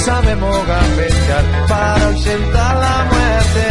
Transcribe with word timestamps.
Sabemos 0.00 0.66
gambetear 0.66 1.44
para 1.68 2.06
ausentar 2.06 2.76
la 2.76 3.06
muerte. 3.12 3.68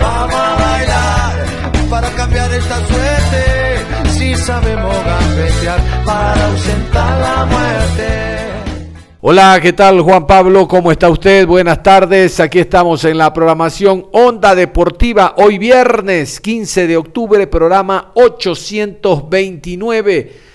Vamos 0.00 0.34
a 0.34 0.56
bailar 0.56 1.46
para 1.90 2.10
cambiar 2.10 2.52
esta 2.52 2.76
suerte. 2.86 3.44
Si 4.10 4.34
sabemos 4.34 4.94
gambetear 5.04 5.80
para 6.04 6.46
ausentar 6.46 7.20
la 7.20 7.46
muerte. 7.46 8.36
Hola, 9.22 9.58
¿qué 9.60 9.72
tal 9.72 10.02
Juan 10.02 10.26
Pablo? 10.26 10.68
¿Cómo 10.68 10.92
está 10.92 11.08
usted? 11.08 11.46
Buenas 11.46 11.82
tardes. 11.82 12.38
Aquí 12.38 12.58
estamos 12.58 13.02
en 13.04 13.16
la 13.18 13.32
programación 13.32 14.06
Onda 14.12 14.54
Deportiva. 14.54 15.34
Hoy 15.38 15.56
viernes 15.58 16.40
15 16.40 16.86
de 16.86 16.96
octubre, 16.96 17.46
programa 17.46 18.12
829 18.14 20.45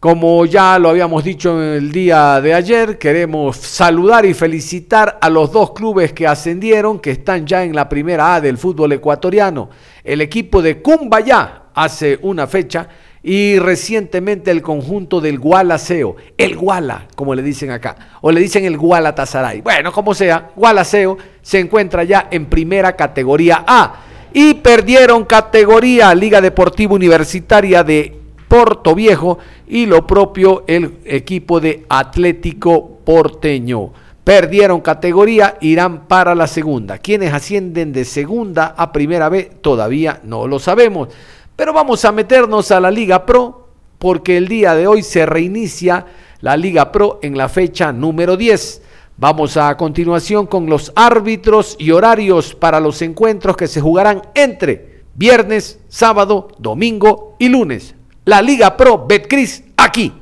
como 0.00 0.46
ya 0.46 0.78
lo 0.78 0.90
habíamos 0.90 1.24
dicho 1.24 1.60
en 1.60 1.70
el 1.74 1.90
día 1.90 2.40
de 2.40 2.54
ayer, 2.54 2.98
queremos 2.98 3.56
saludar 3.56 4.24
y 4.26 4.34
felicitar 4.34 5.18
a 5.20 5.28
los 5.28 5.50
dos 5.50 5.72
clubes 5.72 6.12
que 6.12 6.26
ascendieron, 6.26 7.00
que 7.00 7.10
están 7.10 7.46
ya 7.46 7.64
en 7.64 7.74
la 7.74 7.88
primera 7.88 8.36
A 8.36 8.40
del 8.40 8.58
fútbol 8.58 8.92
ecuatoriano. 8.92 9.70
El 10.04 10.20
equipo 10.20 10.62
de 10.62 10.80
Cumbayá 10.80 11.62
hace 11.74 12.16
una 12.22 12.46
fecha 12.46 12.88
y 13.24 13.58
recientemente 13.58 14.52
el 14.52 14.62
conjunto 14.62 15.20
del 15.20 15.40
Gualaceo, 15.40 16.14
el 16.36 16.56
Guala, 16.56 17.08
como 17.16 17.34
le 17.34 17.42
dicen 17.42 17.72
acá, 17.72 17.96
o 18.20 18.30
le 18.30 18.40
dicen 18.40 18.64
el 18.64 18.78
Gualatasaray. 18.78 19.62
Bueno, 19.62 19.90
como 19.90 20.14
sea, 20.14 20.50
Gualaceo 20.54 21.18
se 21.42 21.58
encuentra 21.58 22.04
ya 22.04 22.28
en 22.30 22.46
primera 22.46 22.94
categoría 22.94 23.64
A 23.66 23.96
y 24.32 24.54
perdieron 24.54 25.24
categoría 25.24 26.14
Liga 26.14 26.40
Deportiva 26.40 26.94
Universitaria 26.94 27.82
de 27.82 28.16
Porto 28.48 28.94
Viejo 28.94 29.38
y 29.68 29.86
lo 29.86 30.06
propio 30.06 30.64
el 30.66 30.98
equipo 31.04 31.60
de 31.60 31.84
Atlético 31.88 32.98
Porteño. 33.04 33.92
Perdieron 34.24 34.80
categoría, 34.80 35.56
irán 35.60 36.06
para 36.06 36.34
la 36.34 36.46
segunda. 36.46 36.98
Quienes 36.98 37.32
ascienden 37.32 37.92
de 37.92 38.04
segunda 38.04 38.74
a 38.76 38.92
primera 38.92 39.28
vez 39.28 39.50
todavía 39.62 40.20
no 40.24 40.46
lo 40.46 40.58
sabemos. 40.58 41.08
Pero 41.56 41.72
vamos 41.72 42.04
a 42.04 42.12
meternos 42.12 42.70
a 42.70 42.80
la 42.80 42.90
Liga 42.90 43.24
Pro 43.24 43.68
porque 43.98 44.36
el 44.36 44.48
día 44.48 44.74
de 44.74 44.86
hoy 44.86 45.02
se 45.02 45.26
reinicia 45.26 46.06
la 46.40 46.56
Liga 46.56 46.92
Pro 46.92 47.18
en 47.22 47.36
la 47.36 47.48
fecha 47.48 47.92
número 47.92 48.36
10. 48.36 48.82
Vamos 49.16 49.56
a 49.56 49.76
continuación 49.76 50.46
con 50.46 50.66
los 50.66 50.92
árbitros 50.94 51.74
y 51.78 51.90
horarios 51.90 52.54
para 52.54 52.78
los 52.78 53.02
encuentros 53.02 53.56
que 53.56 53.66
se 53.66 53.80
jugarán 53.80 54.22
entre 54.34 55.02
viernes, 55.14 55.80
sábado, 55.88 56.48
domingo 56.58 57.34
y 57.38 57.48
lunes 57.48 57.96
la 58.28 58.42
Liga 58.42 58.76
Pro 58.76 59.06
Betcris 59.06 59.62
aquí. 59.78 60.12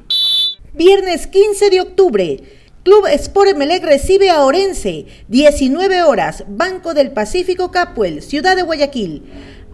Viernes 0.74 1.26
15 1.26 1.70
de 1.70 1.80
octubre. 1.80 2.40
Club 2.84 3.04
Sport 3.08 3.48
Emelec 3.48 3.82
recibe 3.82 4.30
a 4.30 4.44
Orense, 4.44 5.06
19 5.26 6.04
horas, 6.04 6.44
Banco 6.46 6.94
del 6.94 7.10
Pacífico 7.10 7.72
Capuel, 7.72 8.22
Ciudad 8.22 8.54
de 8.54 8.62
Guayaquil. 8.62 9.24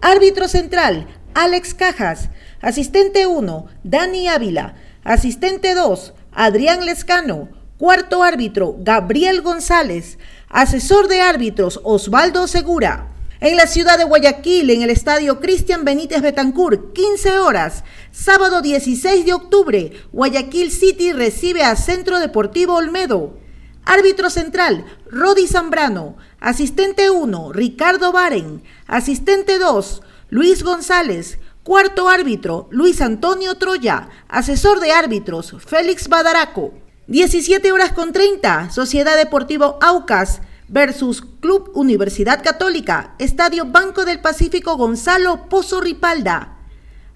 Árbitro 0.01 0.47
central, 0.47 1.05
Alex 1.35 1.75
Cajas. 1.75 2.31
Asistente 2.59 3.27
1, 3.27 3.67
Dani 3.83 4.27
Ávila. 4.27 4.77
Asistente 5.03 5.75
2, 5.75 6.15
Adrián 6.31 6.87
Lescano. 6.87 7.49
Cuarto 7.77 8.23
árbitro, 8.23 8.77
Gabriel 8.79 9.43
González. 9.43 10.17
Asesor 10.49 11.07
de 11.07 11.21
árbitros, 11.21 11.81
Osvaldo 11.83 12.47
Segura. 12.47 13.12
En 13.43 13.57
la 13.57 13.67
ciudad 13.67 13.97
de 13.97 14.05
Guayaquil, 14.05 14.69
en 14.69 14.83
el 14.83 14.89
estadio 14.89 15.41
Cristian 15.41 15.83
Benítez 15.83 16.21
Betancourt, 16.21 16.93
15 16.93 17.39
horas. 17.39 17.83
Sábado 18.09 18.61
16 18.61 19.25
de 19.25 19.33
octubre, 19.33 19.91
Guayaquil 20.13 20.71
City 20.71 21.11
recibe 21.11 21.61
a 21.61 21.75
Centro 21.75 22.19
Deportivo 22.19 22.75
Olmedo. 22.75 23.37
Árbitro 23.83 24.29
central, 24.29 24.85
Rodi 25.11 25.45
Zambrano. 25.47 26.15
Asistente 26.39 27.09
1, 27.09 27.51
Ricardo 27.51 28.13
Baren. 28.13 28.63
Asistente 28.87 29.59
2, 29.59 30.03
Luis 30.29 30.63
González. 30.63 31.37
Cuarto 31.63 32.07
árbitro, 32.07 32.69
Luis 32.71 33.01
Antonio 33.01 33.55
Troya. 33.55 34.07
Asesor 34.29 34.79
de 34.79 34.93
árbitros, 34.93 35.53
Félix 35.59 36.07
Badaraco. 36.07 36.75
17 37.07 37.73
horas 37.73 37.91
con 37.91 38.13
30, 38.13 38.69
Sociedad 38.69 39.17
Deportivo 39.17 39.77
Aucas 39.81 40.39
versus 40.73 41.21
Club 41.39 41.69
Universidad 41.75 42.43
Católica, 42.43 43.13
Estadio 43.19 43.65
Banco 43.65 44.05
del 44.05 44.19
Pacífico 44.21 44.75
Gonzalo 44.75 45.47
Pozo 45.47 45.79
Ripalda. 45.79 46.57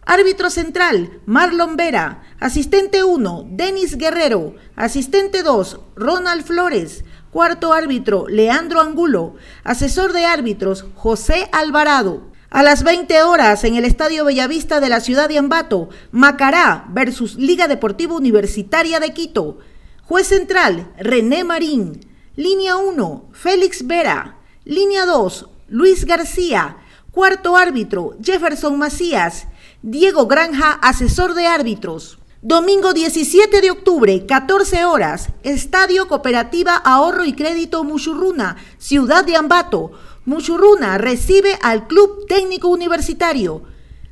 Árbitro 0.06 0.52
central, 0.52 1.20
Marlon 1.26 1.76
Vera. 1.76 2.22
Asistente 2.40 3.04
1, 3.04 3.48
Denis 3.50 3.98
Guerrero. 3.98 4.56
Asistente 4.76 5.42
2, 5.42 5.80
Ronald 5.96 6.46
Flores. 6.46 7.04
Cuarto 7.32 7.74
árbitro, 7.74 8.28
Leandro 8.28 8.80
Angulo. 8.80 9.36
Asesor 9.64 10.14
de 10.14 10.26
árbitros, 10.26 10.86
José 10.94 11.50
Alvarado. 11.52 12.32
A 12.52 12.62
las 12.62 12.84
20 12.84 13.24
horas 13.24 13.64
en 13.64 13.76
el 13.76 13.86
Estadio 13.86 14.24
Bellavista 14.24 14.80
de 14.80 14.90
la 14.90 15.02
ciudad 15.02 15.28
de 15.28 15.40
Ambato, 15.40 15.90
Macará 16.12 16.86
versus 16.90 17.36
Liga 17.36 17.68
Deportiva 17.68 18.16
Universitaria 18.16 19.00
de 19.00 19.14
Quito. 19.14 19.58
Juez 20.04 20.28
central, 20.28 20.94
René 21.00 21.44
Marín. 21.44 22.07
Línea 22.38 22.78
1, 22.78 23.30
Félix 23.34 23.88
Vera. 23.88 24.38
Línea 24.64 25.08
2, 25.08 25.48
Luis 25.70 26.06
García. 26.06 26.78
Cuarto 27.10 27.58
árbitro, 27.58 28.16
Jefferson 28.24 28.78
Macías. 28.78 29.48
Diego 29.82 30.28
Granja, 30.28 30.74
asesor 30.74 31.34
de 31.34 31.48
árbitros. 31.48 32.20
Domingo 32.44 32.94
17 32.94 33.60
de 33.60 33.72
octubre, 33.72 34.28
14 34.28 34.86
horas, 34.86 35.30
Estadio 35.42 36.08
Cooperativa 36.08 36.76
Ahorro 36.76 37.26
y 37.26 37.34
Crédito 37.34 37.84
Muchurruna, 37.84 38.58
Ciudad 38.78 39.26
de 39.26 39.36
Ambato. 39.36 39.94
Muchurruna 40.26 41.00
recibe 41.00 41.58
al 41.64 41.88
Club 41.88 42.28
Técnico 42.28 42.68
Universitario. 42.68 43.64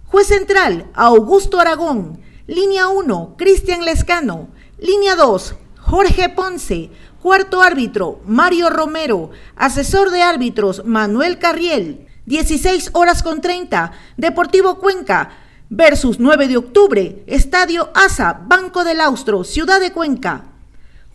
Juez 0.06 0.26
central, 0.26 0.90
Augusto 0.96 1.60
Aragón. 1.60 2.20
Línea 2.48 2.88
1, 2.88 3.36
Cristian 3.38 3.86
Lescano. 3.86 4.48
Línea 4.80 5.16
2, 5.16 5.58
Jorge 5.78 6.30
Ponce. 6.30 6.90
Cuarto 7.26 7.64
árbitro, 7.64 8.22
Mario 8.28 8.70
Romero. 8.70 9.32
Asesor 9.56 10.12
de 10.12 10.22
árbitros, 10.22 10.86
Manuel 10.86 11.40
Carriel. 11.40 12.06
16 12.28 12.92
horas 12.94 13.24
con 13.24 13.42
30. 13.42 13.94
Deportivo 14.16 14.78
Cuenca 14.78 15.32
versus 15.72 16.20
9 16.20 16.48
de 16.48 16.58
octubre. 16.58 17.24
Estadio 17.26 17.90
ASA, 17.96 18.42
Banco 18.46 18.84
del 18.84 19.02
Austro, 19.02 19.44
Ciudad 19.44 19.80
de 19.80 19.92
Cuenca. 19.92 20.52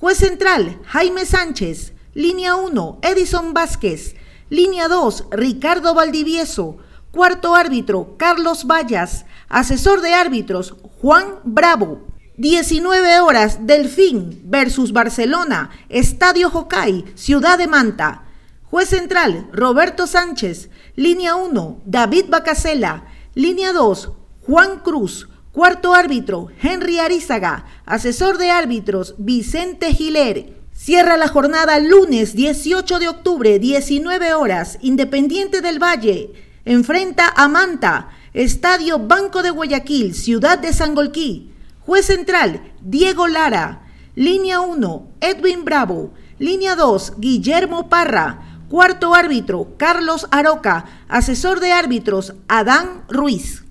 Juez 0.01 0.19
central, 0.19 0.81
Jaime 0.85 1.25
Sánchez. 1.25 1.93
Línea 2.15 2.57
1, 2.57 2.99
Edison 3.03 3.55
Vázquez. 3.55 4.17
Línea 4.49 4.89
2, 4.89 5.27
Ricardo 5.31 5.95
Valdivieso. 5.95 6.79
Cuarto 7.13 7.55
árbitro, 7.55 8.17
Carlos 8.19 8.67
Vallas. 8.67 9.27
Asesor 9.49 10.01
de 10.01 10.13
árbitros, 10.15 10.75
Juan 11.01 11.37
Bravo. 11.45 12.10
19 12.41 13.21
horas, 13.21 13.67
Delfín 13.67 14.41
versus 14.47 14.95
Barcelona, 14.95 15.69
Estadio 15.91 16.49
Jocay, 16.49 17.05
Ciudad 17.15 17.59
de 17.59 17.67
Manta. 17.67 18.23
Juez 18.63 18.89
central, 18.89 19.51
Roberto 19.53 20.07
Sánchez. 20.07 20.71
Línea 20.97 21.35
1, 21.35 21.83
David 21.85 22.31
Bacasela. 22.31 23.05
Línea 23.35 23.75
2, 23.75 24.13
Juan 24.47 24.79
Cruz. 24.79 25.29
Cuarto 25.53 25.93
árbitro, 25.93 26.47
Henry 26.63 26.99
Arizaga. 26.99 27.67
Asesor 27.85 28.39
de 28.39 28.51
árbitros, 28.51 29.17
Vicente 29.19 29.93
Giler. 29.93 30.57
Cierra 30.73 31.19
la 31.19 31.29
jornada 31.29 31.79
lunes 31.79 32.35
18 32.35 33.01
de 33.01 33.09
octubre, 33.09 33.59
19 33.59 34.33
horas, 34.33 34.79
Independiente 34.81 35.61
del 35.61 35.79
Valle. 35.79 36.33
Enfrenta 36.65 37.31
a 37.37 37.49
Manta, 37.49 38.09
Estadio 38.33 38.99
Banco 38.99 39.43
de 39.43 39.51
Guayaquil, 39.51 40.15
Ciudad 40.15 40.59
de 40.59 40.73
Sangolquí. 40.73 41.50
Juez 41.87 42.07
central, 42.07 42.61
Diego 42.83 43.27
Lara. 43.27 43.87
Línea 44.15 44.61
1, 44.61 45.09
Edwin 45.23 45.65
Bravo. 45.65 46.13
Línea 46.39 46.77
2, 46.77 47.15
Guillermo 47.17 47.89
Parra. 47.89 48.61
Cuarto 48.69 49.15
árbitro, 49.15 49.75
Carlos 49.79 50.29
Aroca. 50.31 50.85
Asesor 51.09 51.59
de 51.59 51.73
árbitros, 51.73 52.35
Adán 52.49 53.05
Ruiz. 53.09 53.65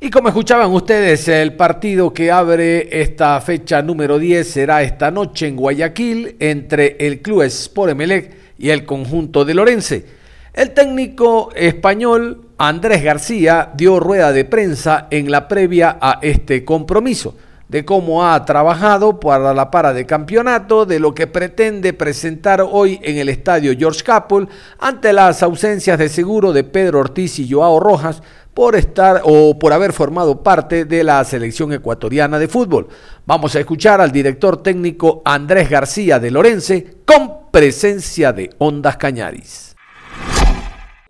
Y 0.00 0.10
como 0.10 0.28
escuchaban 0.28 0.70
ustedes, 0.70 1.28
el 1.28 1.54
partido 1.54 2.12
que 2.12 2.30
abre 2.30 3.00
esta 3.00 3.40
fecha 3.40 3.80
número 3.80 4.18
10 4.18 4.46
será 4.46 4.82
esta 4.82 5.10
noche 5.10 5.46
en 5.46 5.56
Guayaquil 5.56 6.36
entre 6.40 6.96
el 7.00 7.22
Club 7.22 7.42
Sport 7.42 7.92
Emelec 7.92 8.34
y 8.58 8.68
el 8.68 8.84
conjunto 8.84 9.46
de 9.46 9.54
Lorense. 9.54 10.19
El 10.52 10.72
técnico 10.72 11.50
español 11.54 12.48
Andrés 12.58 13.04
García 13.04 13.70
dio 13.76 14.00
rueda 14.00 14.32
de 14.32 14.44
prensa 14.44 15.06
en 15.10 15.30
la 15.30 15.46
previa 15.46 15.96
a 16.00 16.18
este 16.22 16.64
compromiso 16.64 17.36
de 17.68 17.84
cómo 17.84 18.26
ha 18.26 18.44
trabajado 18.44 19.20
para 19.20 19.54
la 19.54 19.70
para 19.70 19.92
de 19.92 20.04
campeonato, 20.04 20.86
de 20.86 20.98
lo 20.98 21.14
que 21.14 21.28
pretende 21.28 21.92
presentar 21.92 22.66
hoy 22.68 22.98
en 23.04 23.18
el 23.18 23.28
estadio 23.28 23.72
George 23.78 24.02
Capel 24.02 24.48
ante 24.80 25.12
las 25.12 25.44
ausencias 25.44 25.96
de 25.96 26.08
seguro 26.08 26.52
de 26.52 26.64
Pedro 26.64 26.98
Ortiz 26.98 27.38
y 27.38 27.48
Joao 27.48 27.78
Rojas 27.78 28.24
por 28.52 28.74
estar 28.74 29.22
o 29.22 29.56
por 29.56 29.72
haber 29.72 29.92
formado 29.92 30.42
parte 30.42 30.84
de 30.84 31.04
la 31.04 31.22
selección 31.22 31.72
ecuatoriana 31.72 32.40
de 32.40 32.48
fútbol. 32.48 32.88
Vamos 33.24 33.54
a 33.54 33.60
escuchar 33.60 34.00
al 34.00 34.10
director 34.10 34.60
técnico 34.60 35.22
Andrés 35.24 35.70
García 35.70 36.18
de 36.18 36.32
Lorense 36.32 36.96
con 37.04 37.52
presencia 37.52 38.32
de 38.32 38.50
Ondas 38.58 38.96
Cañaris. 38.96 39.69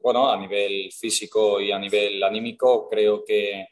Bueno, 0.03 0.31
a 0.31 0.37
nivel 0.37 0.91
físico 0.93 1.61
y 1.61 1.71
a 1.71 1.79
nivel 1.79 2.23
anímico 2.23 2.89
creo 2.89 3.23
que 3.23 3.67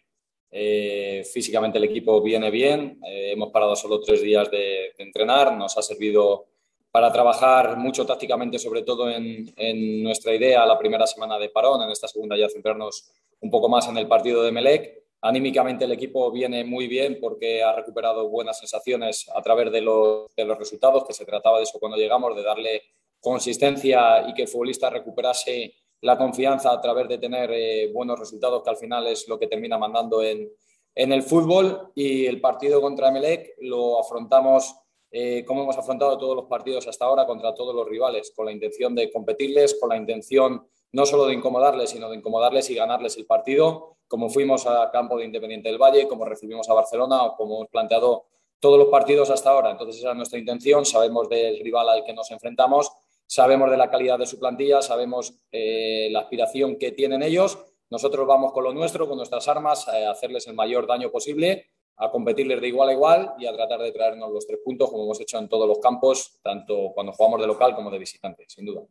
eh, 0.51 1.25
físicamente 1.31 1.79
el 1.79 1.85
equipo 1.85 2.21
viene 2.21 2.51
bien, 2.51 3.01
eh, 3.07 3.33
hemos 3.33 3.51
parado 3.51 3.75
solo 3.75 4.01
tres 4.01 4.21
días 4.21 4.51
de, 4.51 4.93
entrenar, 4.99 5.57
nos 5.57 5.79
ha 5.79 5.83
servido 5.83 6.47
para 6.91 7.11
trabajar 7.11 7.79
mucho 7.79 8.05
tácticamente, 8.05 8.59
sobre 8.59 8.83
todo 8.83 9.11
en, 9.11 10.03
nuestra 10.03 10.35
idea 10.35 10.67
la 10.67 10.79
primera 10.79 11.07
semana 11.07 11.39
de 11.39 11.49
parón, 11.49 11.83
en 11.83 11.91
esta 11.91 12.09
segunda 12.09 12.37
ya 12.37 12.49
centrarnos 12.49 13.11
un 13.41 13.51
poco 13.51 13.69
más 13.69 13.89
en 13.89 13.97
el 13.97 14.07
partido 14.07 14.43
de 14.43 14.53
Melec. 14.53 15.03
Anímicamente 15.21 15.85
el 15.85 15.93
equipo 15.93 16.31
viene 16.31 16.65
muy 16.65 16.89
bien 16.89 17.19
porque 17.21 17.63
ha 17.63 17.75
recuperado 17.75 18.29
buenas 18.29 18.59
sensaciones 18.59 19.29
a 19.35 19.43
través 19.43 19.73
de 19.73 19.81
los, 19.81 20.35
de 20.35 20.45
los 20.45 20.59
resultados, 20.59 21.05
que 21.05 21.13
se 21.13 21.25
trataba 21.25 21.59
de 21.59 21.65
eso 21.65 21.79
cuando 21.79 21.97
llegamos, 21.97 22.37
de 22.37 22.43
darle 22.43 22.83
consistencia 23.21 24.29
y 24.29 24.35
que 24.35 24.43
el 24.43 24.49
futbolista 24.49 24.91
recuperase 24.91 25.75
la 26.01 26.17
confianza 26.17 26.73
a 26.73 26.81
través 26.81 27.09
de 27.09 27.19
tener 27.19 27.51
eh, 27.53 27.91
buenos 27.93 28.19
resultados, 28.19 28.63
que 28.63 28.71
al 28.71 28.77
final 28.77 29.07
es 29.07 29.29
lo 29.29 29.39
que 29.39 29.47
termina 29.47 29.79
mandando 29.79 30.23
en, 30.23 30.51
en 30.95 31.13
el 31.13 31.23
fútbol. 31.23 31.91
Y 31.95 32.27
el 32.27 32.41
partido 32.41 32.81
contra 32.81 33.09
Emelec 33.09 33.57
lo 33.61 34.01
afrontamos 34.01 34.75
eh, 35.11 35.43
como 35.47 35.63
hemos 35.63 35.79
afrontado 35.79 36.19
todos 36.19 36.37
los 36.37 36.45
partidos 36.47 36.87
hasta 36.87 37.07
ahora 37.07 37.27
contra 37.27 37.55
todos 37.55 37.75
los 37.75 37.89
rivales, 37.89 38.33
con 38.35 38.47
la 38.47 38.53
intención 38.53 38.95
de 38.95 39.11
competirles, 39.11 39.79
con 39.81 39.89
la 39.89 39.97
intención 39.97 40.67
no 40.93 41.07
solo 41.07 41.27
de 41.27 41.35
incomodarles, 41.35 41.91
sino 41.91 42.11
de 42.11 42.17
incomodarles 42.17 42.69
y 42.71 42.75
ganarles 42.75 43.17
el 43.17 43.27
partido, 43.27 43.97
como 44.07 44.29
fuimos 44.29 44.67
a 44.67 44.91
campo 44.91 45.19
de 45.19 45.25
Independiente 45.25 45.69
del 45.69 45.79
Valle, 45.79 46.09
como 46.09 46.25
recibimos 46.25 46.69
a 46.69 46.75
Barcelona 46.75 47.25
o 47.25 47.37
como 47.37 47.57
hemos 47.57 47.69
planteado 47.69 48.27
todos 48.59 48.79
los 48.79 48.89
partidos 48.89 49.31
hasta 49.31 49.51
ahora. 49.51 49.71
Entonces 49.71 49.99
esa 49.99 50.11
es 50.11 50.17
nuestra 50.17 50.39
intención, 50.39 50.85
sabemos 50.85 51.29
del 51.29 51.61
rival 51.61 51.89
al 51.89 52.05
que 52.05 52.13
nos 52.13 52.31
enfrentamos 52.31 52.91
sabemos 53.29 53.71
de 53.71 53.77
la 53.77 53.91
calidad 53.91 54.19
de 54.19 54.27
su 54.27 54.39
plantilla, 54.39 54.81
sabemos 54.81 55.35
eh, 55.53 56.09
la 56.11 56.21
aspiración 56.21 56.77
que 56.77 56.93
tienen 56.93 57.23
ellos. 57.23 57.59
Nosotros 57.91 58.27
vamos 58.27 58.53
con 58.53 58.65
lo 58.65 58.73
nuestro, 58.73 59.07
con 59.07 59.19
nuestras 59.19 59.47
armas, 59.49 59.87
a 59.87 60.11
hacerles 60.11 60.47
el 60.47 60.55
mayor 60.55 60.87
daño 60.87 61.11
posible, 61.11 61.67
a 61.99 62.11
competirles 62.11 62.61
de 62.61 62.69
igual 62.69 62.89
a 62.89 62.93
igual 62.93 63.35
y 63.39 63.47
a 63.47 63.53
tratar 63.53 63.81
de 63.81 63.93
traernos 63.93 64.33
los 64.33 64.47
tres 64.47 64.61
puntos, 64.65 64.91
como 64.91 65.05
hemos 65.05 65.21
hecho 65.21 65.39
en 65.39 65.49
todos 65.49 65.69
los 65.69 65.79
campos, 65.79 66.39
tanto 66.43 66.93
cuando 66.95 67.13
jugamos 67.13 67.41
de 67.41 67.47
local 67.47 67.75
como 67.75 67.91
de 67.91 67.99
visitante, 67.99 68.45
sin 68.49 68.65
duda. 68.65 68.83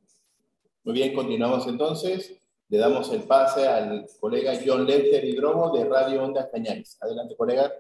Muy 0.84 0.94
bien, 0.94 1.14
continuamos 1.14 1.68
entonces. 1.68 2.40
Le 2.70 2.78
damos 2.78 3.12
el 3.12 3.24
pase 3.24 3.68
al 3.68 4.06
colega 4.20 4.54
John 4.64 4.86
Lester 4.86 5.24
Hidromo 5.24 5.76
de 5.76 5.86
Radio 5.86 6.24
Ondas 6.24 6.50
Cañares. 6.52 6.98
Adelante, 7.02 7.36
colega. 7.36 7.74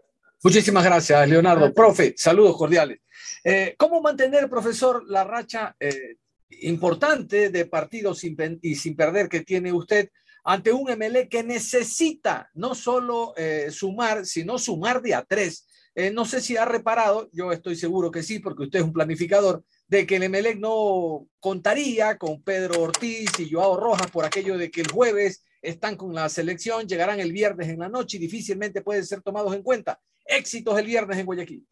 Muchísimas 0.43 0.83
gracias, 0.83 1.29
Leonardo. 1.29 1.73
Profe, 1.73 2.13
saludos 2.17 2.57
cordiales. 2.57 2.99
Eh, 3.43 3.75
¿Cómo 3.77 4.01
mantener, 4.01 4.49
profesor, 4.49 5.03
la 5.07 5.23
racha 5.23 5.75
eh, 5.79 6.15
importante 6.49 7.49
de 7.49 7.65
partidos 7.65 8.19
sin, 8.19 8.37
y 8.61 8.75
sin 8.75 8.95
perder 8.95 9.29
que 9.29 9.41
tiene 9.41 9.71
usted 9.73 10.09
ante 10.43 10.71
un 10.71 10.89
MLE 10.89 11.27
que 11.27 11.43
necesita 11.43 12.49
no 12.53 12.73
solo 12.73 13.33
eh, 13.35 13.67
sumar, 13.69 14.25
sino 14.25 14.57
sumar 14.57 15.01
de 15.01 15.13
a 15.13 15.25
tres. 15.25 15.67
Eh, 15.93 16.11
no 16.11 16.25
sé 16.25 16.39
si 16.41 16.55
ha 16.55 16.63
reparado, 16.63 17.29
yo 17.33 17.51
estoy 17.51 17.75
seguro 17.75 18.11
que 18.11 18.23
sí, 18.23 18.39
porque 18.39 18.63
usted 18.63 18.79
es 18.79 18.85
un 18.85 18.93
planificador, 18.93 19.65
de 19.87 20.05
que 20.05 20.17
el 20.17 20.23
Emelec 20.23 20.57
no 20.57 21.27
contaría 21.39 22.17
con 22.17 22.41
Pedro 22.43 22.83
Ortiz 22.83 23.31
y 23.39 23.49
Joao 23.49 23.77
Rojas 23.77 24.09
por 24.09 24.23
aquello 24.23 24.57
de 24.57 24.71
que 24.71 24.81
el 24.81 24.91
jueves 24.91 25.43
están 25.61 25.95
con 25.97 26.13
la 26.13 26.29
selección, 26.29 26.87
llegarán 26.87 27.19
el 27.19 27.31
viernes 27.31 27.67
en 27.67 27.79
la 27.79 27.89
noche 27.89 28.17
y 28.17 28.21
difícilmente 28.21 28.81
pueden 28.81 29.05
ser 29.05 29.21
tomados 29.21 29.53
en 29.53 29.63
cuenta. 29.63 29.99
Éxitos 30.25 30.77
el 30.79 30.85
viernes 30.85 31.17
en 31.17 31.25
Guayaquil. 31.25 31.65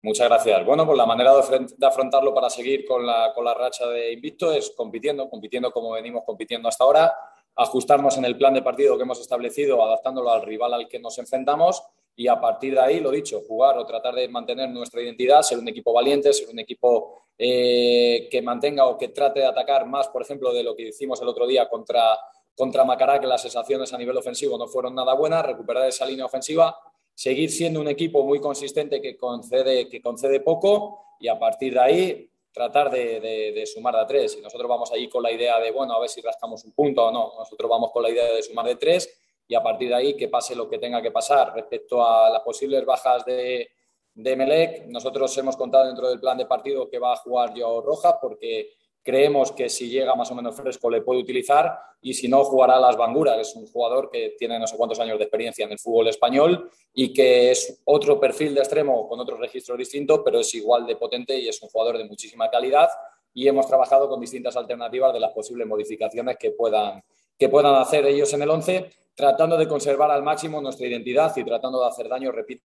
Muchas 0.00 0.28
gracias. 0.28 0.64
Bueno, 0.64 0.86
pues 0.86 0.96
la 0.96 1.06
manera 1.06 1.32
de 1.34 1.86
afrontarlo 1.86 2.32
para 2.32 2.48
seguir 2.48 2.84
con 2.86 3.04
la, 3.04 3.32
con 3.34 3.44
la 3.44 3.52
racha 3.52 3.86
de 3.88 4.12
invicto 4.12 4.52
es 4.52 4.70
compitiendo, 4.76 5.28
compitiendo 5.28 5.72
como 5.72 5.90
venimos 5.90 6.22
compitiendo 6.24 6.68
hasta 6.68 6.84
ahora, 6.84 7.12
ajustarnos 7.56 8.16
en 8.16 8.24
el 8.24 8.36
plan 8.36 8.54
de 8.54 8.62
partido 8.62 8.96
que 8.96 9.02
hemos 9.02 9.20
establecido, 9.20 9.82
adaptándolo 9.82 10.30
al 10.30 10.42
rival 10.42 10.74
al 10.74 10.88
que 10.88 11.00
nos 11.00 11.18
enfrentamos 11.18 11.82
y 12.14 12.28
a 12.28 12.40
partir 12.40 12.74
de 12.74 12.80
ahí, 12.80 13.00
lo 13.00 13.10
dicho, 13.10 13.42
jugar 13.46 13.76
o 13.76 13.86
tratar 13.86 14.14
de 14.14 14.28
mantener 14.28 14.68
nuestra 14.70 15.02
identidad, 15.02 15.42
ser 15.42 15.58
un 15.58 15.68
equipo 15.68 15.92
valiente, 15.92 16.32
ser 16.32 16.48
un 16.48 16.60
equipo 16.60 17.22
eh, 17.36 18.28
que 18.30 18.40
mantenga 18.40 18.86
o 18.86 18.96
que 18.96 19.08
trate 19.08 19.40
de 19.40 19.46
atacar 19.46 19.86
más, 19.86 20.08
por 20.08 20.22
ejemplo, 20.22 20.52
de 20.52 20.62
lo 20.62 20.76
que 20.76 20.88
hicimos 20.88 21.20
el 21.22 21.28
otro 21.28 21.46
día 21.46 21.68
contra, 21.68 22.18
contra 22.56 22.84
Macará, 22.84 23.20
que 23.20 23.26
las 23.26 23.42
sensaciones 23.42 23.92
a 23.92 23.98
nivel 23.98 24.16
ofensivo 24.16 24.56
no 24.56 24.68
fueron 24.68 24.94
nada 24.94 25.14
buenas, 25.14 25.44
recuperar 25.44 25.86
esa 25.88 26.06
línea 26.06 26.24
ofensiva 26.24 26.76
seguir 27.18 27.50
siendo 27.50 27.80
un 27.80 27.88
equipo 27.88 28.22
muy 28.22 28.38
consistente 28.38 29.02
que 29.02 29.16
concede, 29.16 29.88
que 29.88 30.00
concede 30.00 30.38
poco 30.38 31.16
y 31.18 31.26
a 31.26 31.36
partir 31.36 31.74
de 31.74 31.80
ahí 31.80 32.30
tratar 32.52 32.92
de, 32.92 33.64
sumar 33.66 33.96
de 33.96 34.00
a 34.02 34.06
tres. 34.06 34.36
Y 34.38 34.40
nosotros 34.40 34.68
vamos 34.68 34.92
ahí 34.92 35.08
con 35.08 35.24
la 35.24 35.32
idea 35.32 35.58
de, 35.58 35.72
bueno, 35.72 35.94
a 35.94 36.00
ver 36.00 36.08
si 36.08 36.20
rascamos 36.20 36.62
un 36.62 36.70
punto 36.70 37.06
o 37.06 37.10
no. 37.10 37.32
Nosotros 37.36 37.68
vamos 37.68 37.90
con 37.90 38.04
la 38.04 38.10
idea 38.10 38.32
de 38.32 38.40
sumar 38.40 38.66
de 38.66 38.76
tres 38.76 39.20
y 39.48 39.56
a 39.56 39.60
partir 39.60 39.88
de 39.88 39.96
ahí 39.96 40.16
que 40.16 40.28
pase 40.28 40.54
lo 40.54 40.70
que 40.70 40.78
tenga 40.78 41.02
que 41.02 41.10
pasar. 41.10 41.52
Respecto 41.56 42.06
a 42.06 42.30
las 42.30 42.42
posibles 42.42 42.84
bajas 42.84 43.24
de, 43.24 43.68
de 44.14 44.36
Melec, 44.36 44.86
nosotros 44.86 45.36
hemos 45.38 45.56
contado 45.56 45.88
dentro 45.88 46.08
del 46.08 46.20
plan 46.20 46.38
de 46.38 46.46
partido 46.46 46.88
que 46.88 47.00
va 47.00 47.14
a 47.14 47.16
jugar 47.16 47.52
yo 47.52 47.80
Rojas 47.80 48.14
porque 48.22 48.74
Creemos 49.08 49.52
que 49.52 49.70
si 49.70 49.88
llega 49.88 50.14
más 50.14 50.30
o 50.30 50.34
menos 50.34 50.54
fresco 50.54 50.90
le 50.90 51.00
puede 51.00 51.20
utilizar 51.20 51.78
y 52.02 52.12
si 52.12 52.28
no 52.28 52.44
jugará 52.44 52.78
Las 52.78 52.94
Banguras, 52.94 53.38
es 53.38 53.56
un 53.56 53.66
jugador 53.66 54.10
que 54.10 54.34
tiene 54.38 54.58
no 54.58 54.66
sé 54.66 54.76
cuántos 54.76 55.00
años 55.00 55.16
de 55.16 55.24
experiencia 55.24 55.64
en 55.64 55.72
el 55.72 55.78
fútbol 55.78 56.08
español 56.08 56.70
y 56.92 57.10
que 57.14 57.50
es 57.50 57.80
otro 57.86 58.20
perfil 58.20 58.54
de 58.54 58.60
extremo 58.60 59.08
con 59.08 59.18
otros 59.18 59.40
registros 59.40 59.78
distintos, 59.78 60.20
pero 60.22 60.40
es 60.40 60.54
igual 60.54 60.86
de 60.86 60.96
potente 60.96 61.38
y 61.38 61.48
es 61.48 61.62
un 61.62 61.70
jugador 61.70 61.96
de 61.96 62.04
muchísima 62.04 62.50
calidad 62.50 62.90
y 63.32 63.48
hemos 63.48 63.66
trabajado 63.66 64.10
con 64.10 64.20
distintas 64.20 64.58
alternativas 64.58 65.14
de 65.14 65.20
las 65.20 65.32
posibles 65.32 65.66
modificaciones 65.66 66.36
que 66.36 66.50
puedan, 66.50 67.02
que 67.38 67.48
puedan 67.48 67.76
hacer 67.76 68.04
ellos 68.04 68.30
en 68.34 68.42
el 68.42 68.50
11, 68.50 68.90
tratando 69.14 69.56
de 69.56 69.66
conservar 69.66 70.10
al 70.10 70.22
máximo 70.22 70.60
nuestra 70.60 70.86
identidad 70.86 71.34
y 71.34 71.44
tratando 71.44 71.80
de 71.80 71.88
hacer 71.88 72.10
daño, 72.10 72.30
repito, 72.30 72.62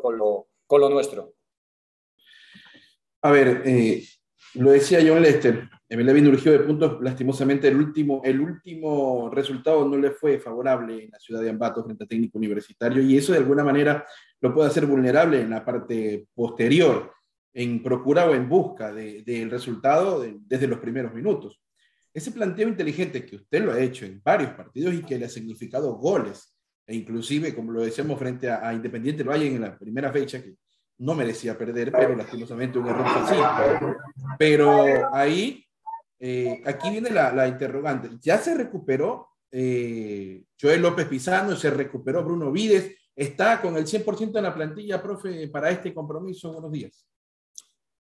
con 0.00 0.16
lo, 0.16 0.46
con 0.66 0.80
lo 0.80 0.88
nuestro. 0.88 1.34
A 3.20 3.30
ver, 3.30 3.60
eh, 3.66 4.02
lo 4.54 4.70
decía 4.70 5.00
John 5.06 5.22
Lester, 5.22 5.68
Emelec 5.92 6.26
urgió 6.26 6.52
de 6.52 6.60
puntos, 6.60 6.98
lastimosamente 7.02 7.68
el 7.68 7.76
último, 7.76 8.22
el 8.24 8.40
último 8.40 9.28
resultado 9.30 9.86
no 9.86 9.98
le 9.98 10.12
fue 10.12 10.38
favorable 10.38 11.04
en 11.04 11.10
la 11.10 11.18
ciudad 11.18 11.42
de 11.42 11.50
Ambato 11.50 11.84
frente 11.84 12.04
a 12.04 12.06
técnico 12.06 12.38
universitario 12.38 13.02
y 13.02 13.18
eso 13.18 13.32
de 13.32 13.38
alguna 13.38 13.62
manera 13.62 14.06
lo 14.40 14.54
puede 14.54 14.70
hacer 14.70 14.86
vulnerable 14.86 15.42
en 15.42 15.50
la 15.50 15.62
parte 15.64 16.28
posterior, 16.34 17.12
en 17.52 17.82
procura 17.82 18.24
o 18.26 18.34
en 18.34 18.48
busca 18.48 18.90
del 18.90 19.50
resultado 19.50 20.24
desde 20.46 20.66
los 20.66 20.78
primeros 20.78 21.12
minutos. 21.12 21.60
Ese 22.14 22.32
planteo 22.32 22.68
inteligente 22.68 23.26
que 23.26 23.36
usted 23.36 23.62
lo 23.62 23.72
ha 23.72 23.80
hecho 23.80 24.06
en 24.06 24.20
varios 24.24 24.52
partidos 24.52 24.94
y 24.94 25.02
que 25.02 25.18
le 25.18 25.26
ha 25.26 25.28
significado 25.28 25.94
goles, 25.96 26.56
e 26.86 26.94
inclusive, 26.94 27.54
como 27.54 27.70
lo 27.70 27.82
decíamos 27.82 28.18
frente 28.18 28.50
a, 28.50 28.66
a 28.66 28.72
Independiente 28.72 29.24
Valle 29.24 29.46
en 29.46 29.60
la 29.60 29.78
primera 29.78 30.10
fecha, 30.10 30.42
que 30.42 30.56
no 30.98 31.14
merecía 31.14 31.58
perder, 31.58 31.92
pero 31.92 32.16
lastimosamente 32.16 32.78
un 32.78 32.88
error 32.88 33.06
así. 33.06 33.36
Pero 34.38 35.14
ahí, 35.14 35.64
eh, 36.24 36.62
aquí 36.64 36.88
viene 36.88 37.10
la, 37.10 37.48
interrogante. 37.48 38.08
Ya 38.20 38.38
se 38.38 38.54
recuperó 38.54 39.26
eh, 39.50 40.44
Joel 40.60 40.80
López 40.80 41.08
Pizano, 41.08 41.56
se 41.56 41.68
recuperó 41.68 42.22
Bruno 42.22 42.52
Vides, 42.52 42.96
está 43.16 43.60
con 43.60 43.76
el 43.76 43.86
100% 43.86 44.36
en 44.36 44.44
la 44.44 44.54
plantilla, 44.54 45.02
profe, 45.02 45.48
para 45.48 45.70
este 45.70 45.92
compromiso. 45.92 46.52
Buenos 46.52 46.70
días. 46.70 47.04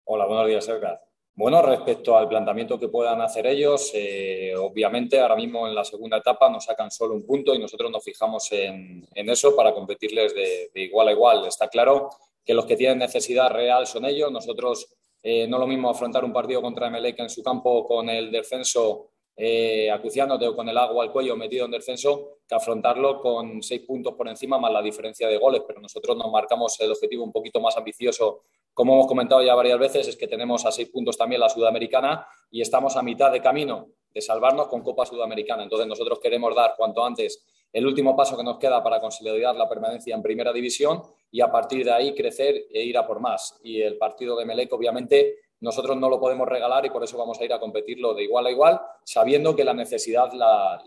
Hola, 0.04 0.26
buenos 0.26 0.46
días, 0.48 0.68
Edgar. 0.68 1.00
Bueno, 1.32 1.62
respecto 1.62 2.14
al 2.14 2.28
planteamiento 2.28 2.78
que 2.78 2.88
puedan 2.88 3.22
hacer 3.22 3.46
ellos, 3.46 3.90
eh, 3.94 4.52
obviamente 4.54 5.18
ahora 5.18 5.36
mismo 5.36 5.66
en 5.66 5.74
la 5.74 5.84
segunda 5.84 6.18
etapa 6.18 6.50
nos 6.50 6.66
sacan 6.66 6.90
solo 6.90 7.14
un 7.14 7.24
punto 7.24 7.54
y 7.54 7.58
nosotros 7.58 7.90
nos 7.90 8.04
fijamos 8.04 8.52
en, 8.52 9.08
eso 9.14 9.56
para 9.56 9.72
competirles 9.72 10.34
de, 10.34 10.70
de, 10.74 10.82
igual 10.82 11.08
a 11.08 11.12
igual. 11.12 11.46
Está 11.46 11.68
claro 11.68 12.10
que 12.44 12.52
los 12.52 12.66
que 12.66 12.76
tienen 12.76 12.98
necesidad 12.98 13.50
real 13.50 13.86
son 13.86 14.04
ellos. 14.04 14.30
Nosotros 14.30 14.99
Eh, 15.22 15.46
no 15.46 15.58
lo 15.58 15.66
mismo 15.66 15.90
afrontar 15.90 16.24
un 16.24 16.32
partido 16.32 16.62
contra 16.62 16.86
Emelec 16.86 17.18
en 17.20 17.30
su 17.30 17.42
campo 17.42 17.86
con 17.86 18.08
el 18.08 18.30
descenso 18.30 19.10
eh, 19.36 19.90
acuciándote 19.90 20.46
o 20.46 20.54
con 20.54 20.68
el 20.68 20.76
agua 20.76 21.04
al 21.04 21.12
cuello 21.12 21.34
metido 21.36 21.64
en 21.64 21.70
descenso 21.70 22.40
que 22.46 22.54
afrontarlo 22.54 23.20
con 23.20 23.62
seis 23.62 23.82
puntos 23.86 24.14
por 24.14 24.28
encima 24.28 24.58
más 24.58 24.70
la 24.72 24.82
diferencia 24.82 25.28
de 25.28 25.38
goles. 25.38 25.62
Pero 25.66 25.80
nosotros 25.80 26.16
nos 26.16 26.30
marcamos 26.30 26.78
el 26.80 26.90
objetivo 26.90 27.24
un 27.24 27.32
poquito 27.32 27.60
más 27.60 27.76
ambicioso, 27.76 28.42
como 28.74 28.94
hemos 28.94 29.06
comentado 29.06 29.42
ya 29.42 29.54
varias 29.54 29.78
veces, 29.78 30.08
es 30.08 30.16
que 30.16 30.28
tenemos 30.28 30.64
a 30.66 30.72
seis 30.72 30.88
puntos 30.90 31.16
también 31.16 31.40
la 31.40 31.48
Sudamericana 31.48 32.26
y 32.50 32.60
estamos 32.60 32.96
a 32.96 33.02
mitad 33.02 33.32
de 33.32 33.40
camino 33.40 33.88
de 34.12 34.20
salvarnos 34.20 34.68
con 34.68 34.82
Copa 34.82 35.06
Sudamericana. 35.06 35.62
Entonces 35.62 35.86
nosotros 35.86 36.18
queremos 36.20 36.54
dar 36.54 36.74
cuanto 36.76 37.04
antes 37.04 37.44
el 37.72 37.86
último 37.86 38.16
paso 38.16 38.36
que 38.36 38.42
nos 38.42 38.58
queda 38.58 38.82
para 38.82 39.00
consolidar 39.00 39.54
la 39.56 39.68
permanencia 39.68 40.14
en 40.14 40.22
Primera 40.22 40.52
División 40.52 41.02
y 41.30 41.40
a 41.40 41.50
partir 41.50 41.84
de 41.84 41.92
ahí 41.92 42.14
crecer 42.14 42.66
e 42.72 42.82
ir 42.82 42.96
a 42.98 43.06
por 43.06 43.20
más. 43.20 43.58
Y 43.62 43.80
el 43.80 43.96
partido 43.96 44.36
de 44.36 44.44
Melec, 44.44 44.72
obviamente, 44.72 45.36
nosotros 45.60 45.96
no 45.96 46.08
lo 46.08 46.18
podemos 46.18 46.48
regalar 46.48 46.86
y 46.86 46.90
por 46.90 47.04
eso 47.04 47.18
vamos 47.18 47.38
a 47.40 47.44
ir 47.44 47.52
a 47.52 47.60
competirlo 47.60 48.14
de 48.14 48.24
igual 48.24 48.46
a 48.46 48.50
igual, 48.50 48.80
sabiendo 49.04 49.54
que 49.54 49.62
la 49.62 49.74
necesidad 49.74 50.32
la, 50.32 50.82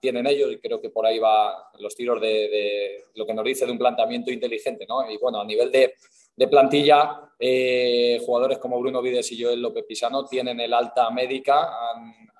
tienen 0.00 0.26
ellos 0.26 0.52
y 0.52 0.58
creo 0.58 0.80
que 0.80 0.90
por 0.90 1.04
ahí 1.04 1.18
va 1.18 1.70
los 1.78 1.94
tiros 1.96 2.20
de, 2.20 3.02
lo 3.14 3.26
que 3.26 3.34
nos 3.34 3.44
dice 3.44 3.66
de 3.66 3.72
un 3.72 3.78
planteamiento 3.78 4.30
inteligente. 4.30 4.86
¿no? 4.88 5.10
Y 5.10 5.16
bueno, 5.18 5.40
a 5.40 5.44
nivel 5.44 5.72
de, 5.72 5.94
plantilla, 6.48 7.32
eh, 7.38 8.20
jugadores 8.24 8.58
como 8.58 8.78
Bruno 8.78 9.02
Vides 9.02 9.32
y 9.32 9.42
Joel 9.42 9.60
López 9.60 9.84
Pisano 9.84 10.24
tienen 10.24 10.60
el 10.60 10.72
alta 10.72 11.10
médica, 11.10 11.68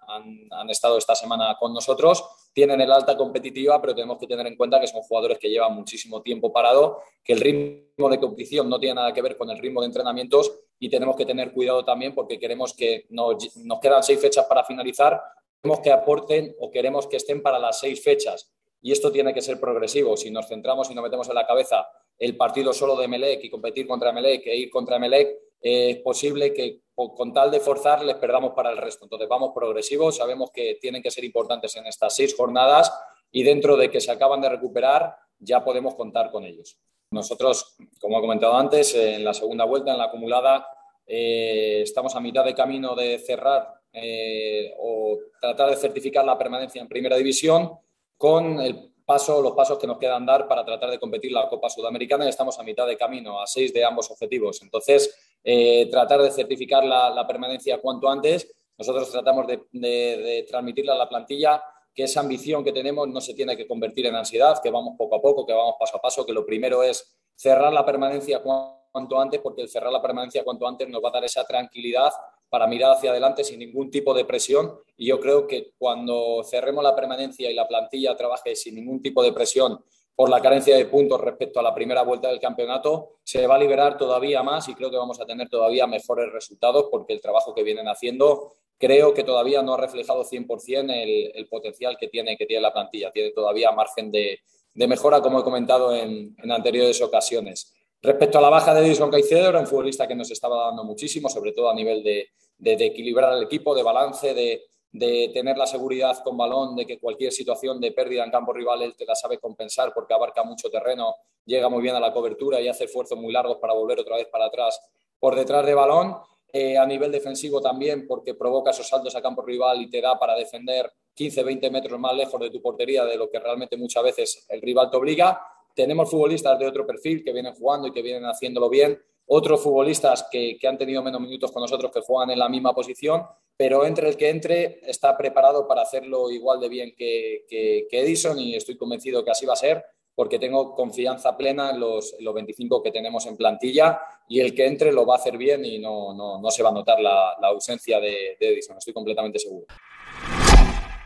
han, 0.09 0.71
estado 0.71 0.99
esta 0.99 1.14
semana 1.14 1.57
con 1.59 1.73
nosotros, 1.73 2.25
tienen 2.57 2.81
el 2.81 2.91
alta 2.91 3.19
competitiva, 3.19 3.79
pero 3.83 3.95
tenemos 3.95 4.17
que 4.17 4.27
tener 4.27 4.47
en 4.47 4.57
cuenta 4.57 4.81
que 4.81 4.87
son 4.87 5.03
jugadores 5.03 5.37
que 5.37 5.51
llevan 5.51 5.75
muchísimo 5.75 6.23
tiempo 6.23 6.51
parado, 6.51 7.03
que 7.23 7.35
el 7.35 7.41
ritmo 7.41 8.09
de 8.09 8.19
competición 8.19 8.71
no 8.71 8.81
tiene 8.81 8.95
nada 8.95 9.13
que 9.13 9.21
ver 9.21 9.37
con 9.37 9.51
el 9.51 9.59
ritmo 9.59 9.83
de 9.83 9.89
entrenamientos 9.89 10.59
y 10.79 10.89
tenemos 10.89 11.17
que 11.17 11.27
tener 11.27 11.53
cuidado 11.53 11.85
también 11.85 12.15
porque 12.15 12.39
queremos 12.39 12.73
que 12.73 13.05
nos, 13.11 13.55
nos 13.59 13.79
quedan 13.79 14.03
seis 14.03 14.19
fechas 14.19 14.47
para 14.47 14.65
finalizar, 14.65 15.21
queremos 15.61 15.81
que 15.81 15.93
aporten 15.93 16.57
o 16.59 16.71
queremos 16.71 17.07
que 17.07 17.19
estén 17.19 17.43
para 17.43 17.59
las 17.59 17.79
seis 17.79 18.03
fechas. 18.03 18.51
Y 18.81 18.91
esto 18.91 19.13
tiene 19.13 19.35
que 19.35 19.43
ser 19.43 19.61
progresivo. 19.61 20.17
Si 20.17 20.31
nos 20.31 20.49
centramos 20.49 20.91
y 20.91 20.95
nos 20.95 21.05
metemos 21.05 21.29
en 21.29 21.35
la 21.35 21.47
cabeza 21.47 21.87
el 22.19 22.39
partido 22.39 22.73
solo 22.73 22.97
de 22.97 23.07
Melec 23.07 23.45
y 23.45 23.51
competir 23.51 23.87
contra 23.87 24.13
Melec 24.13 24.47
e 24.47 24.57
ir 24.57 24.71
contra 24.71 24.99
Melec, 24.99 25.29
es 25.61 25.99
posible 25.99 26.55
que 26.55 26.81
con 26.97 27.33
tal 27.33 27.50
de 27.50 27.61
forzar 27.61 28.03
les 28.03 28.17
perdamos 28.17 28.53
para 28.55 28.71
el 28.71 28.79
resto. 28.79 29.05
Entonces 29.05 29.29
vamos 29.29 29.53
progresivos, 29.55 30.17
sabemos 30.17 30.50
que 30.50 30.79
tienen 30.81 31.03
que 31.03 31.11
ser 31.11 31.25
importantes 31.25 31.76
en 31.76 31.87
estas 31.87 32.17
seis 32.17 32.35
jornadas 32.35 32.93
y 33.31 33.43
dentro 33.43 33.76
de 33.76 33.91
que 33.91 34.00
se 34.00 34.11
acaban 34.11 34.41
de 34.41 34.49
recuperar 34.49 35.17
ya 35.38 35.62
podemos 35.62 35.95
contar 35.95 36.31
con 36.31 36.45
ellos. 36.45 36.79
Nosotros, 37.11 37.76
como 38.00 38.19
he 38.19 38.21
comentado 38.21 38.57
antes, 38.57 38.95
en 38.95 39.23
la 39.23 39.35
segunda 39.35 39.65
vuelta, 39.65 39.93
en 39.93 39.99
la 39.99 40.05
acumulada, 40.05 40.67
eh, 41.07 41.83
estamos 41.83 42.17
a 42.17 42.21
mitad 42.21 42.45
de 42.45 42.55
camino 42.55 42.95
de 42.95 43.19
cerrar 43.19 43.75
eh, 43.93 44.75
o 44.79 45.19
tratar 45.41 45.71
de 45.71 45.76
certificar 45.76 46.25
la 46.25 46.37
permanencia 46.37 46.81
en 46.81 46.88
primera 46.88 47.17
división 47.17 47.79
con 48.17 48.61
el 48.61 48.93
paso, 49.05 49.41
los 49.41 49.53
pasos 49.53 49.79
que 49.79 49.87
nos 49.87 49.99
quedan 49.99 50.26
dar 50.26 50.49
para 50.49 50.65
tratar 50.65 50.91
de 50.91 50.99
competir 50.99 51.31
la 51.31 51.49
Copa 51.49 51.71
Sudamericana 51.71 52.26
y 52.26 52.29
estamos 52.29 52.59
a 52.59 52.65
mitad 52.65 52.87
de 52.87 52.97
camino, 52.97 53.41
a 53.41 53.47
seis 53.47 53.73
de 53.73 53.85
ambos 53.85 54.11
objetivos. 54.11 54.61
Entonces, 54.62 55.36
eh, 55.49 55.87
tratar 55.88 56.21
de 56.23 56.33
certificar 56.33 56.85
la, 56.85 57.25
permanencia 57.25 57.81
cuanto 57.81 58.11
antes. 58.11 58.53
Nosotros 58.76 59.12
tratamos 59.12 59.47
de, 59.47 59.62
de, 59.71 60.45
transmitirle 60.49 60.91
a 60.91 60.97
la 60.97 61.09
plantilla 61.09 61.62
que 61.95 62.03
esa 62.03 62.19
ambición 62.19 62.65
que 62.65 62.73
tenemos 62.73 63.07
no 63.07 63.21
se 63.21 63.33
tiene 63.33 63.57
que 63.57 63.65
convertir 63.65 64.07
en 64.07 64.17
ansiedad, 64.17 64.61
que 64.61 64.71
vamos 64.71 64.97
poco 64.99 65.15
a 65.15 65.23
poco, 65.23 65.47
que 65.47 65.53
vamos 65.53 65.76
paso 65.79 65.99
a 65.99 66.00
paso, 66.00 66.26
que 66.26 66.33
lo 66.33 66.45
primero 66.45 66.83
es 66.83 67.17
cerrar 67.37 67.73
la 67.73 67.87
permanencia 67.87 68.43
cuanto 68.43 69.21
antes, 69.21 69.41
porque 69.41 69.62
el 69.62 69.69
cerrar 69.69 69.93
la 69.93 70.03
permanencia 70.03 70.43
cuanto 70.43 70.67
antes 70.67 70.88
nos 70.88 71.00
va 71.00 71.11
a 71.11 71.12
dar 71.12 71.25
esa 71.25 71.45
tranquilidad 71.45 72.11
para 72.49 72.67
mirar 72.67 72.97
hacia 72.97 73.12
adelante 73.12 73.45
sin 73.45 73.61
ningún 73.61 73.88
tipo 73.88 74.15
de 74.15 74.25
presión. 74.25 74.81
Y 74.97 75.07
yo 75.07 75.21
creo 75.21 75.47
que 75.47 75.75
cuando 75.79 76.43
cerremos 76.43 76.83
la 76.83 76.97
permanencia 76.97 77.49
y 77.49 77.55
la 77.55 77.69
plantilla 77.69 78.17
trabaje 78.17 78.57
sin 78.57 78.75
ningún 78.75 79.00
tipo 79.00 79.23
de 79.23 79.33
presión 79.33 79.79
por 80.16 80.30
la 80.30 80.40
carencia 80.40 80.76
de 80.76 80.87
puntos 80.87 81.20
respecto 81.20 81.61
a 81.61 81.62
la 81.62 81.75
primera 81.75 82.02
vuelta 82.02 82.28
del 82.28 82.40
campeonato, 82.40 83.18
se 83.23 83.46
va 83.46 83.56
a 83.56 83.58
liberar 83.58 83.99
todavía 83.99 84.42
más 84.42 84.66
y 84.68 84.75
creo 84.75 84.90
que 84.90 84.96
vamos 84.96 85.20
a 85.20 85.26
tener 85.26 85.50
todavía 85.50 85.87
mejores 85.87 86.32
resultados 86.32 86.87
porque 86.90 87.12
el 87.12 87.20
trabajo 87.20 87.54
que 87.54 87.62
vienen 87.62 87.87
haciendo 87.87 88.54
creo 88.78 89.14
que 89.14 89.25
todavía 89.25 89.62
no 89.62 89.75
ha 89.75 89.76
reflejado 89.76 90.25
100% 90.25 90.90
el, 90.90 91.32
el 91.35 91.49
potencial 91.49 91.96
que 91.99 92.08
tiene, 92.08 92.37
que 92.37 92.46
tiene 92.46 92.62
la 92.62 92.73
plantilla. 92.73 93.11
Tiene 93.11 93.30
todavía 93.30 93.73
margen 93.73 94.11
de, 94.11 94.40
mejora, 94.75 95.20
como 95.20 95.40
he 95.40 95.44
comentado 95.44 95.94
en, 95.94 96.35
anteriores 96.50 97.00
ocasiones. 97.02 97.75
Respecto 98.02 98.38
a 98.38 98.40
la 98.40 98.50
baja 98.50 98.75
de 98.75 98.87
Edison 98.87 99.11
Caicedo, 99.11 99.49
era 99.49 99.61
un 99.61 99.66
futbolista 99.66 100.06
que 100.06 100.14
nos 100.14 100.30
estaba 100.30 100.66
dando 100.66 100.85
muchísimo, 100.85 101.28
sobre 101.28 101.52
todo 101.52 101.70
a 101.70 101.75
nivel 101.75 102.02
de, 102.02 102.28
equilibrar 102.58 103.35
el 103.35 103.44
equipo, 103.44 103.75
de 103.75 103.82
balance, 103.82 104.35
de, 104.35 104.62
tener 104.99 105.57
la 105.57 105.67
seguridad 105.67 106.23
con 106.23 106.37
balón, 106.37 106.76
de 106.76 106.87
que 106.87 106.99
cualquier 106.99 107.33
situación 107.33 107.81
de 107.81 107.93
pérdida 107.93 108.25
en 108.25 108.31
campo 108.31 108.53
rival 108.53 108.83
él 108.83 108.95
te 108.97 109.05
la 109.05 109.15
sabe 109.15 109.38
compensar 109.38 109.93
porque 109.95 110.15
abarca 110.15 110.43
mucho 110.43 110.71
terreno, 110.71 111.15
llega 111.45 111.69
muy 111.69 111.83
bien 111.83 111.95
a 111.95 112.00
la 112.00 112.12
cobertura 112.12 112.61
y 112.61 112.69
hace 112.69 112.85
esfuerzos 112.85 113.19
muy 113.19 113.33
largos 113.33 113.59
para 113.59 113.73
volver 113.73 114.00
otra 114.00 114.17
vez 114.17 114.29
para 114.29 114.47
atrás 114.47 114.81
por 115.19 115.35
detrás 115.35 115.65
de 115.67 115.75
balón. 115.75 116.17
Eh, 116.53 116.79
a 116.79 116.87
nivel 116.87 117.12
defensivo 117.12 117.61
también, 117.61 118.07
porque 118.07 118.35
provoca 118.35 118.71
esos 118.71 118.88
saltos 118.88 119.15
a 119.15 119.21
campo 119.21 119.43
rival 119.43 119.83
y 119.83 119.91
te 119.91 120.00
da 120.00 120.19
para 120.19 120.35
defender 120.35 120.91
15, 121.12 121.43
20 121.43 121.71
metros 121.71 122.00
más 122.00 122.15
lejos 122.15 122.41
de 122.41 122.50
tu 122.50 122.62
portería 122.62 123.05
de 123.05 123.17
lo 123.17 123.29
que 123.29 123.38
realmente 123.38 123.76
muchas 123.76 124.03
veces 124.03 124.47
el 124.49 124.62
rival 124.62 124.91
te 124.91 124.97
obliga. 124.97 125.41
Tenemos 125.75 126.09
futbolistas 126.09 126.59
de 126.59 126.67
otro 126.67 126.87
perfil 126.87 127.23
que 127.23 127.33
vienen 127.33 127.53
jugando 127.55 127.88
y 127.88 127.93
que 127.93 128.00
vienen 128.00 128.25
haciéndolo 128.25 128.71
bien. 128.71 128.99
Otros 129.28 129.62
futbolistas 129.62 130.28
que, 130.30 130.59
han 130.66 130.78
tenido 130.78 131.02
menos 131.02 131.21
minutos 131.21 131.50
con 131.50 131.61
nosotros 131.61 131.90
que 131.92 132.00
juegan 132.00 132.30
en 132.30 132.38
la 132.38 132.49
misma 132.49 132.73
posición, 132.73 133.25
pero 133.56 133.85
entre 133.85 134.09
el 134.09 134.16
que 134.16 134.30
entre 134.30 134.80
está 134.88 135.16
preparado 135.16 135.66
para 135.66 135.83
hacerlo 135.83 136.30
igual 136.30 136.61
de 136.61 136.68
bien 136.68 136.95
que, 136.97 137.45
Edison 137.90 138.38
y 138.38 138.54
estoy 138.54 138.76
convencido 138.76 139.25
que 139.25 139.33
así 139.33 139.45
va 139.45 139.54
a 139.54 139.56
ser 139.56 139.85
porque 140.14 140.38
tengo 140.38 140.75
confianza 140.75 141.37
plena 141.37 141.71
en 141.71 141.80
los, 141.80 142.16
25 142.18 142.83
que 142.83 142.90
tenemos 142.90 143.26
en 143.26 143.37
plantilla 143.37 144.00
y 144.28 144.40
el 144.40 144.54
que 144.54 144.66
entre 144.66 144.92
lo 144.92 145.04
va 145.04 145.14
a 145.14 145.18
hacer 145.18 145.37
bien 145.37 145.64
y 145.64 145.78
no, 145.78 146.14
no, 146.14 146.50
se 146.50 146.62
va 146.62 146.71
a 146.71 146.73
notar 146.73 147.00
la, 147.00 147.33
ausencia 147.42 148.00
de, 148.00 148.37
Edison, 148.40 148.78
estoy 148.78 148.95
completamente 148.95 149.38
seguro. 149.38 149.66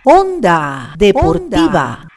Onda 0.04 0.94
Deportiva. 0.96 2.09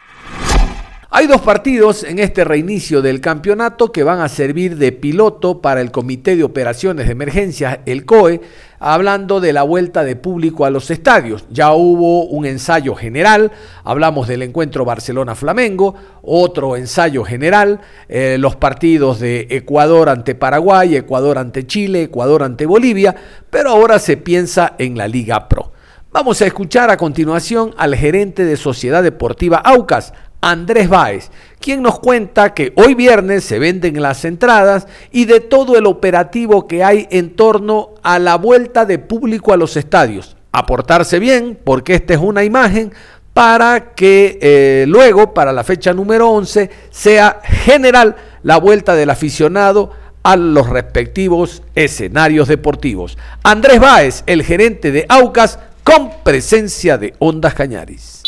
Hay 1.15 1.27
dos 1.27 1.41
partidos 1.41 2.03
en 2.03 2.17
este 2.17 2.43
reinicio 2.43 3.03
del 3.03 3.21
campeonato 3.21 3.91
que 3.91 4.01
van 4.01 4.19
a 4.19 4.27
servir 4.27 4.77
de 4.77 4.91
piloto 4.91 5.61
para 5.61 5.79
el 5.79 5.91
Comité 5.91 6.35
de 6.35 6.43
Operaciones 6.43 7.05
de 7.05 7.11
Emergencia, 7.11 7.81
el 7.85 8.03
COE, 8.03 8.41
hablando 8.79 9.39
de 9.39 9.53
la 9.53 9.61
vuelta 9.61 10.03
de 10.03 10.15
público 10.15 10.65
a 10.65 10.71
los 10.71 10.89
estadios. 10.89 11.45
Ya 11.51 11.71
hubo 11.73 12.25
un 12.25 12.47
ensayo 12.47 12.95
general, 12.95 13.51
hablamos 13.83 14.27
del 14.27 14.41
encuentro 14.41 14.85
Barcelona-Flamengo, 14.85 15.93
otro 16.23 16.75
ensayo 16.77 17.23
general, 17.23 17.81
eh, 18.09 18.37
los 18.39 18.55
partidos 18.55 19.19
de 19.19 19.45
Ecuador 19.51 20.09
ante 20.09 20.33
Paraguay, 20.33 20.95
Ecuador 20.95 21.37
ante 21.37 21.67
Chile, 21.67 22.01
Ecuador 22.01 22.41
ante 22.41 22.65
Bolivia, 22.65 23.15
pero 23.51 23.69
ahora 23.69 23.99
se 23.99 24.17
piensa 24.17 24.73
en 24.79 24.97
la 24.97 25.07
Liga 25.07 25.47
Pro. 25.47 25.73
Vamos 26.13 26.43
a 26.43 26.45
escuchar 26.45 26.91
a 26.91 26.97
continuación 26.97 27.73
al 27.75 27.95
gerente 27.95 28.45
de 28.45 28.55
Sociedad 28.55 29.01
Deportiva 29.01 29.57
Aucas, 29.57 30.13
Andrés 30.43 30.89
Báez, 30.89 31.31
quien 31.61 31.81
nos 31.81 31.99
cuenta 31.99 32.53
que 32.53 32.73
hoy 32.75 32.95
viernes 32.95 33.45
se 33.45 33.59
venden 33.59 34.01
las 34.01 34.25
entradas 34.25 34.87
y 35.09 35.23
de 35.23 35.39
todo 35.39 35.77
el 35.77 35.85
operativo 35.85 36.67
que 36.67 36.83
hay 36.83 37.07
en 37.11 37.33
torno 37.37 37.91
a 38.03 38.19
la 38.19 38.35
vuelta 38.35 38.85
de 38.85 38.99
público 38.99 39.53
a 39.53 39.57
los 39.57 39.77
estadios. 39.77 40.35
Aportarse 40.51 41.17
bien, 41.17 41.57
porque 41.63 41.95
esta 41.95 42.15
es 42.15 42.19
una 42.19 42.43
imagen 42.43 42.91
para 43.33 43.93
que 43.93 44.37
eh, 44.41 44.85
luego, 44.85 45.33
para 45.33 45.53
la 45.53 45.63
fecha 45.63 45.93
número 45.93 46.29
11, 46.29 46.69
sea 46.89 47.39
general 47.41 48.17
la 48.43 48.57
vuelta 48.57 48.95
del 48.95 49.11
aficionado 49.11 49.91
a 50.23 50.35
los 50.35 50.67
respectivos 50.67 51.63
escenarios 51.73 52.49
deportivos. 52.49 53.17
Andrés 53.43 53.79
Báez, 53.79 54.23
el 54.25 54.43
gerente 54.43 54.91
de 54.91 55.05
Aucas, 55.07 55.57
con 55.85 56.11
presencia 56.23 56.97
de 56.97 57.13
Ondas 57.19 57.53
Cañaris 57.53 58.22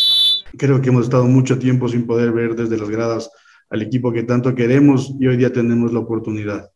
creo 0.58 0.82
que 0.82 0.90
hemos 0.90 1.06
estado 1.06 1.26
mucho 1.26 1.60
tiempo 1.60 1.88
sin 1.88 2.06
poder 2.06 2.32
ver 2.32 2.56
desde 2.56 2.78
las 2.78 2.90
gradas 2.90 3.30
al 3.70 3.82
equipo 3.82 4.12
que 4.12 4.24
tanto 4.24 4.54
queremos 4.56 5.14
y 5.20 5.28
hoy 5.28 5.38
día 5.38 5.52
tenemos 5.52 5.92
la 5.92 6.00
oportunidad. 6.00 6.70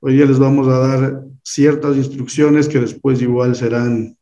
Hoy 0.00 0.14
día 0.14 0.26
les 0.26 0.38
vamos 0.38 0.68
a 0.68 0.78
dar 0.78 1.24
ciertas 1.42 1.96
instrucciones 1.96 2.68
que 2.68 2.80
después 2.80 3.22
igual 3.22 3.54
serán 3.54 4.16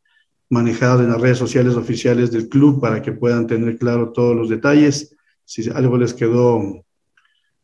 manejadas 0.49 1.01
en 1.01 1.09
las 1.09 1.21
redes 1.21 1.37
sociales 1.37 1.75
oficiales 1.75 2.31
del 2.31 2.49
club 2.49 2.81
para 2.81 3.01
que 3.01 3.13
puedan 3.13 3.47
tener 3.47 3.77
claro 3.77 4.11
todos 4.11 4.35
los 4.35 4.49
detalles. 4.49 5.15
Si 5.45 5.69
algo 5.69 5.97
les 5.97 6.13
quedó 6.13 6.83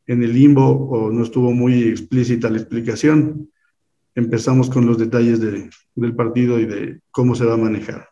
en 0.07 0.23
el 0.23 0.33
limbo 0.33 0.65
o 0.65 1.11
no 1.11 1.23
estuvo 1.23 1.51
muy 1.51 1.83
explícita 1.83 2.49
la 2.49 2.57
explicación, 2.57 3.51
empezamos 4.15 4.69
con 4.69 4.85
los 4.85 4.97
detalles 4.97 5.39
del 5.39 6.15
partido 6.15 6.59
y 6.59 6.65
de 6.65 7.01
cómo 7.11 7.35
se 7.35 7.45
va 7.45 7.53
a 7.53 7.57
manejar. 7.57 8.09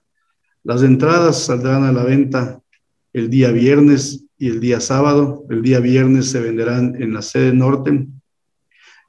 Las 0.64 0.84
entradas 0.84 1.46
saldrán 1.46 1.84
a 1.84 1.92
la 1.92 2.04
venta 2.04 2.60
el 3.16 3.30
día 3.30 3.50
viernes 3.52 4.26
y 4.38 4.50
el 4.50 4.60
día 4.60 4.82
sábado. 4.82 5.46
El 5.50 5.62
día 5.62 5.80
viernes 5.80 6.32
se 6.32 6.42
venderán 6.42 7.02
en 7.02 7.14
la 7.14 7.22
sede 7.22 7.54
norte 7.54 8.08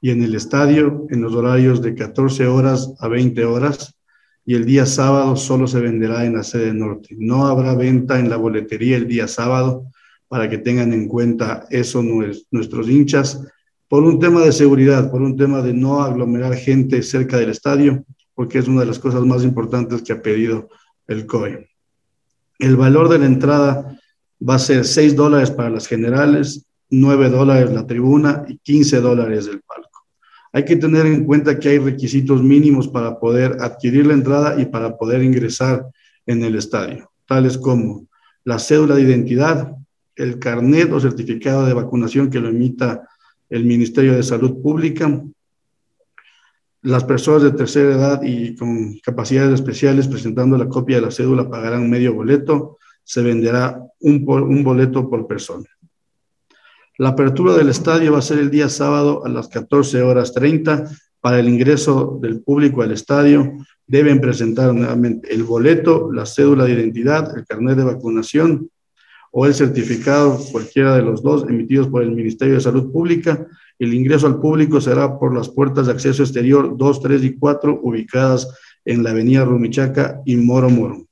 y 0.01 0.11
en 0.11 0.23
el 0.23 0.33
estadio 0.33 1.07
en 1.09 1.21
los 1.21 1.35
horarios 1.35 1.81
de 1.81 1.93
14 1.93 2.47
horas 2.47 2.93
a 3.01 3.09
20 3.09 3.43
horas 3.43 3.97
y 4.45 4.55
el 4.55 4.65
día 4.65 4.85
sábado 4.85 5.35
solo 5.35 5.67
se 5.67 5.81
venderá 5.81 6.23
en 6.23 6.35
la 6.35 6.43
sede 6.43 6.73
norte. 6.73 7.17
No 7.19 7.47
habrá 7.47 7.75
venta 7.75 8.17
en 8.17 8.29
la 8.29 8.37
boletería 8.37 8.95
el 8.95 9.09
día 9.09 9.27
sábado 9.27 9.87
para 10.29 10.49
que 10.49 10.57
tengan 10.57 10.93
en 10.93 11.09
cuenta 11.09 11.67
eso 11.69 12.01
nuestros 12.01 12.89
hinchas 12.89 13.45
por 13.89 14.03
un 14.03 14.19
tema 14.19 14.41
de 14.41 14.53
seguridad, 14.53 15.11
por 15.11 15.21
un 15.21 15.35
tema 15.35 15.61
de 15.61 15.73
no 15.73 16.01
aglomerar 16.01 16.55
gente 16.55 17.03
cerca 17.03 17.35
del 17.35 17.49
estadio, 17.49 18.05
porque 18.33 18.59
es 18.59 18.69
una 18.69 18.81
de 18.81 18.87
las 18.87 18.99
cosas 18.99 19.25
más 19.25 19.43
importantes 19.43 20.01
que 20.01 20.13
ha 20.13 20.21
pedido 20.21 20.69
el 21.07 21.25
COE. 21.25 21.76
El 22.59 22.75
valor 22.75 23.09
de 23.09 23.19
la 23.19 23.25
entrada 23.25 23.99
va 24.47 24.55
a 24.55 24.59
ser 24.59 24.85
6 24.85 25.15
dólares 25.15 25.51
para 25.51 25.69
las 25.69 25.87
generales, 25.87 26.65
9 26.89 27.29
dólares 27.29 27.71
la 27.71 27.85
tribuna 27.85 28.45
y 28.47 28.57
15 28.57 29.01
dólares 29.01 29.47
el 29.47 29.61
palco. 29.61 30.05
Hay 30.53 30.65
que 30.65 30.75
tener 30.75 31.05
en 31.05 31.25
cuenta 31.25 31.59
que 31.59 31.69
hay 31.69 31.77
requisitos 31.77 32.41
mínimos 32.41 32.87
para 32.87 33.19
poder 33.19 33.57
adquirir 33.59 34.07
la 34.07 34.13
entrada 34.13 34.59
y 34.59 34.65
para 34.65 34.97
poder 34.97 35.21
ingresar 35.21 35.85
en 36.25 36.43
el 36.43 36.55
estadio, 36.55 37.11
tales 37.25 37.57
como 37.57 38.07
la 38.43 38.59
cédula 38.59 38.95
de 38.95 39.01
identidad, 39.01 39.73
el 40.15 40.39
carnet 40.39 40.91
o 40.91 40.99
certificado 40.99 41.65
de 41.65 41.73
vacunación 41.73 42.29
que 42.29 42.39
lo 42.39 42.49
emita 42.49 43.07
el 43.49 43.65
Ministerio 43.65 44.13
de 44.13 44.23
Salud 44.23 44.61
Pública. 44.61 45.21
Las 46.81 47.03
personas 47.03 47.43
de 47.43 47.51
tercera 47.51 47.95
edad 47.95 48.21
y 48.23 48.55
con 48.55 48.97
capacidades 48.99 49.55
especiales 49.55 50.07
presentando 50.07 50.57
la 50.57 50.69
copia 50.69 50.97
de 50.97 51.01
la 51.03 51.11
cédula 51.11 51.49
pagarán 51.49 51.89
medio 51.89 52.13
boleto. 52.13 52.77
Se 53.03 53.21
venderá 53.21 53.81
un, 53.99 54.23
un 54.27 54.63
boleto 54.63 55.09
por 55.09 55.27
persona. 55.27 55.65
La 56.97 57.09
apertura 57.09 57.53
del 57.53 57.69
estadio 57.69 58.13
va 58.13 58.19
a 58.19 58.23
ser 58.23 58.39
el 58.39 58.49
día 58.49 58.69
sábado 58.69 59.25
a 59.25 59.29
las 59.29 59.47
14 59.49 60.01
horas 60.01 60.33
30. 60.33 60.89
Para 61.19 61.39
el 61.39 61.49
ingreso 61.49 62.19
del 62.21 62.41
público 62.41 62.81
al 62.81 62.91
estadio 62.91 63.53
deben 63.85 64.19
presentar 64.19 64.73
nuevamente 64.73 65.33
el 65.33 65.43
boleto, 65.43 66.11
la 66.11 66.25
cédula 66.25 66.65
de 66.65 66.73
identidad, 66.73 67.37
el 67.37 67.45
carnet 67.45 67.77
de 67.77 67.83
vacunación, 67.83 68.69
o 69.31 69.45
el 69.45 69.53
certificado, 69.53 70.39
cualquiera 70.51 70.95
de 70.95 71.03
los 71.03 71.21
dos, 71.21 71.45
emitidos 71.47 71.87
por 71.87 72.01
el 72.01 72.11
Ministerio 72.11 72.55
de 72.55 72.61
Salud 72.61 72.91
Pública. 72.91 73.45
El 73.79 73.93
ingreso 73.93 74.27
al 74.27 74.39
público 74.39 74.81
será 74.81 75.19
por 75.19 75.35
las 75.35 75.49
puertas 75.49 75.85
de 75.85 75.93
acceso 75.93 76.23
exterior 76.23 76.75
2, 76.75 77.01
3 77.01 77.23
y 77.23 77.35
4, 77.37 77.79
ubicadas 77.83 78.47
en 78.85 79.03
la 79.03 79.11
avenida 79.11 79.45
Rumichaca 79.45 80.21
y 80.25 80.35
Moro 80.35 80.69
Moro. 80.69 81.05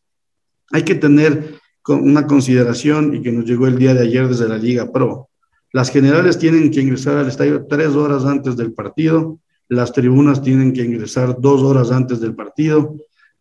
Hay 0.71 0.83
que 0.83 0.95
tener 0.95 1.55
una 1.87 2.25
consideración 2.25 3.15
y 3.15 3.21
que 3.21 3.31
nos 3.31 3.45
llegó 3.45 3.67
el 3.67 3.77
día 3.77 3.93
de 3.93 4.01
ayer 4.01 4.27
desde 4.27 4.49
la 4.49 4.57
Liga 4.57 4.91
Pro. 4.91 5.29
Las 5.71 5.91
generales 5.91 6.39
tienen 6.39 6.71
que 6.71 6.81
ingresar 6.81 7.17
al 7.17 7.27
estadio 7.27 7.65
tres 7.67 7.89
horas 7.89 8.25
antes 8.25 8.55
del 8.55 8.73
partido, 8.73 9.39
las 9.67 9.91
tribunas 9.91 10.41
tienen 10.41 10.73
que 10.73 10.83
ingresar 10.83 11.39
dos 11.39 11.61
horas 11.61 11.91
antes 11.91 12.19
del 12.19 12.33
partido, 12.33 12.95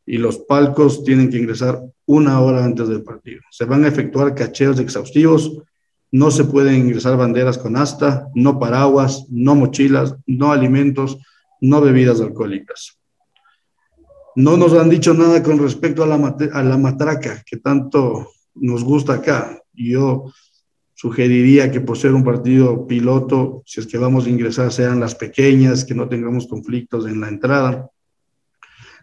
y 0.07 0.19
los 0.19 0.39
palcos 0.39 1.05
tienen 1.05 1.31
que 1.31 1.39
ingresar 1.39 1.81
una 2.07 2.41
hora 2.41 2.65
antes 2.65 2.89
del 2.89 3.03
partido. 3.03 3.41
Se 3.51 3.65
van 3.65 3.85
a 3.85 3.89
efectuar 3.89 4.35
cacheos 4.35 4.79
exhaustivos, 4.79 5.63
no 6.15 6.31
se 6.31 6.45
pueden 6.45 6.77
ingresar 6.77 7.17
banderas 7.17 7.59
con 7.59 7.77
asta, 7.77 8.29
no 8.37 8.61
paraguas, 8.61 9.27
no 9.31 9.57
mochilas, 9.57 10.15
no 10.29 10.53
alimentos, 10.53 11.19
no 11.61 11.81
bebidas 11.81 12.21
alcohólicas. 12.21 13.01
No 14.37 14.57
nos 14.57 14.75
han 14.75 14.91
dicho 14.91 15.13
nada 15.13 15.43
con 15.43 15.59
respecto 15.59 16.05
a 16.05 16.07
la, 16.07 16.15
a 16.53 16.63
la 16.63 16.79
matraca 16.79 17.43
que 17.45 17.57
tanto 17.57 18.29
nos 18.55 18.85
gusta 18.85 19.15
acá. 19.15 19.61
Yo 19.73 20.33
sugeriría 20.95 21.73
que 21.73 21.81
por 21.81 21.99
ser 21.99 22.15
un 22.15 22.23
partido 22.23 22.87
piloto, 22.87 23.65
si 23.67 23.81
es 23.81 23.87
que 23.89 23.99
vamos 23.99 24.27
a 24.27 24.31
ingresar, 24.31 24.73
sean 24.73 25.01
las 25.01 25.17
pequeñas, 25.17 25.85
que 25.85 25.97
no 25.97 26.09
tengamos 26.09 26.47
conflictos 26.47 27.09
en 27.09 27.21
la 27.21 27.29
entrada 27.29 27.91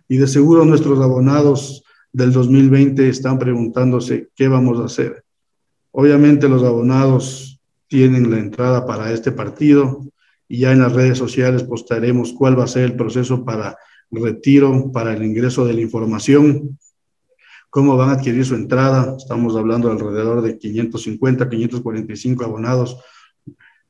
y 0.08 0.16
de 0.16 0.28
seguro 0.28 0.64
nuestros 0.64 1.02
abonados 1.02 1.84
del 2.14 2.32
2020 2.32 3.10
están 3.10 3.38
preguntándose 3.38 4.30
qué 4.34 4.48
vamos 4.48 4.80
a 4.80 4.86
hacer. 4.86 5.26
Obviamente 5.92 6.48
los 6.48 6.64
abonados 6.64 7.60
tienen 7.88 8.32
la 8.32 8.40
entrada 8.40 8.86
para 8.86 9.12
este 9.12 9.32
partido 9.32 10.06
y 10.48 10.60
ya 10.60 10.72
en 10.72 10.80
las 10.80 10.94
redes 10.94 11.18
sociales 11.18 11.64
postaremos 11.64 12.34
cuál 12.34 12.58
va 12.58 12.64
a 12.64 12.68
ser 12.68 12.84
el 12.84 12.96
proceso 12.96 13.44
para 13.44 13.78
retiro, 14.10 14.92
para 14.92 15.14
el 15.14 15.24
ingreso 15.24 15.66
de 15.66 15.74
la 15.74 15.82
información, 15.82 16.78
cómo 17.70 17.96
van 17.96 18.10
a 18.10 18.14
adquirir 18.14 18.46
su 18.46 18.56
entrada. 18.56 19.16
Estamos 19.18 19.56
hablando 19.56 19.88
de 19.88 19.96
alrededor 19.96 20.42
de 20.42 20.58
550, 20.58 21.50
545 21.50 22.44
abonados 22.44 22.98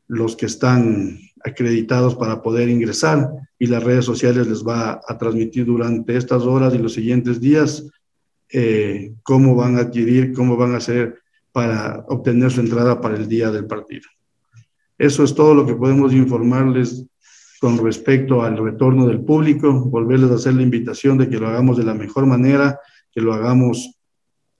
los 0.08 0.36
que 0.36 0.46
están 0.46 1.20
acreditados 1.44 2.16
para 2.16 2.42
poder 2.42 2.70
ingresar 2.70 3.30
y 3.58 3.68
las 3.68 3.82
redes 3.84 4.06
sociales 4.06 4.46
les 4.48 4.62
va 4.62 5.00
a 5.08 5.18
transmitir 5.18 5.66
durante 5.66 6.18
estas 6.18 6.44
horas 6.44 6.74
y 6.76 6.80
los 6.80 6.94
siguientes 6.94 7.40
días 7.40 7.88
eh, 8.50 9.14
cómo 9.24 9.56
van 9.56 9.78
a 9.78 9.82
adquirir, 9.82 10.34
cómo 10.34 10.58
van 10.58 10.74
a 10.74 10.78
hacer 10.78 11.21
para 11.52 12.06
obtener 12.08 12.52
su 12.52 12.62
entrada 12.62 13.02
para 13.02 13.16
el 13.16 13.28
día 13.28 13.52
del 13.52 13.66
partido. 13.66 14.08
Eso 14.98 15.24
es 15.24 15.34
todo 15.34 15.54
lo 15.54 15.66
que 15.66 15.76
podemos 15.76 16.14
informarles 16.14 17.06
con 17.60 17.78
respecto 17.84 18.42
al 18.42 18.58
retorno 18.58 19.08
del 19.08 19.22
público, 19.22 19.72
volverles 19.72 20.32
a 20.32 20.36
hacer 20.36 20.54
la 20.54 20.64
invitación 20.64 21.18
de 21.18 21.30
que 21.30 21.38
lo 21.38 21.48
hagamos 21.48 21.78
de 21.78 21.84
la 21.84 21.94
mejor 21.94 22.26
manera, 22.26 22.80
que 23.12 23.22
lo 23.22 23.34
hagamos 23.34 24.00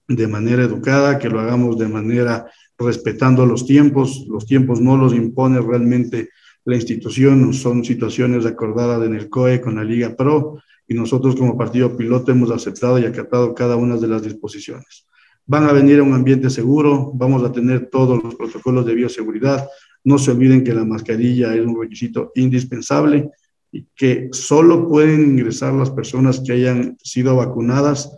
de 0.08 0.28
manera 0.28 0.62
educada, 0.62 1.18
que 1.18 1.28
lo 1.28 1.40
hagamos 1.40 1.78
de 1.78 1.88
manera 1.88 2.50
respetando 2.78 3.46
los 3.46 3.66
tiempos. 3.66 4.26
Los 4.28 4.46
tiempos 4.46 4.80
no 4.80 4.96
los 4.96 5.14
impone 5.14 5.60
realmente 5.60 6.28
la 6.64 6.76
institución, 6.76 7.52
son 7.54 7.84
situaciones 7.84 8.46
acordadas 8.46 9.04
en 9.04 9.14
el 9.14 9.28
COE 9.28 9.60
con 9.60 9.76
la 9.76 9.84
Liga 9.84 10.14
Pro 10.14 10.62
y 10.86 10.94
nosotros 10.94 11.34
como 11.36 11.56
partido 11.56 11.96
piloto 11.96 12.32
hemos 12.32 12.50
aceptado 12.50 12.98
y 12.98 13.04
acatado 13.04 13.54
cada 13.54 13.76
una 13.76 13.96
de 13.96 14.08
las 14.08 14.22
disposiciones. 14.22 15.06
Van 15.52 15.64
a 15.64 15.72
venir 15.72 15.98
a 15.98 16.02
un 16.02 16.14
ambiente 16.14 16.48
seguro, 16.48 17.12
vamos 17.12 17.44
a 17.44 17.52
tener 17.52 17.90
todos 17.90 18.24
los 18.24 18.36
protocolos 18.36 18.86
de 18.86 18.94
bioseguridad. 18.94 19.68
No 20.02 20.16
se 20.16 20.30
olviden 20.30 20.64
que 20.64 20.72
la 20.72 20.86
mascarilla 20.86 21.54
es 21.54 21.60
un 21.60 21.78
requisito 21.78 22.32
indispensable 22.36 23.28
y 23.70 23.86
que 23.94 24.30
solo 24.32 24.88
pueden 24.88 25.20
ingresar 25.20 25.74
las 25.74 25.90
personas 25.90 26.40
que 26.40 26.52
hayan 26.52 26.96
sido 27.02 27.36
vacunadas 27.36 28.16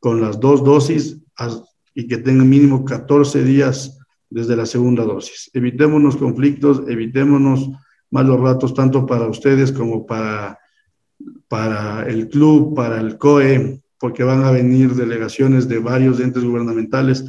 con 0.00 0.22
las 0.22 0.40
dos 0.40 0.64
dosis 0.64 1.18
y 1.94 2.08
que 2.08 2.16
tengan 2.16 2.48
mínimo 2.48 2.86
14 2.86 3.44
días 3.44 3.98
desde 4.30 4.56
la 4.56 4.64
segunda 4.64 5.04
dosis. 5.04 5.50
Evitémonos 5.52 6.16
conflictos, 6.16 6.84
evitémonos 6.88 7.68
malos 8.10 8.40
ratos 8.40 8.72
tanto 8.72 9.04
para 9.04 9.26
ustedes 9.28 9.72
como 9.72 10.06
para, 10.06 10.58
para 11.48 12.08
el 12.08 12.30
club, 12.30 12.74
para 12.74 12.98
el 12.98 13.18
COE, 13.18 13.81
porque 14.02 14.24
van 14.24 14.42
a 14.42 14.50
venir 14.50 14.96
delegaciones 14.96 15.68
de 15.68 15.78
varios 15.78 16.18
entes 16.18 16.42
gubernamentales 16.42 17.24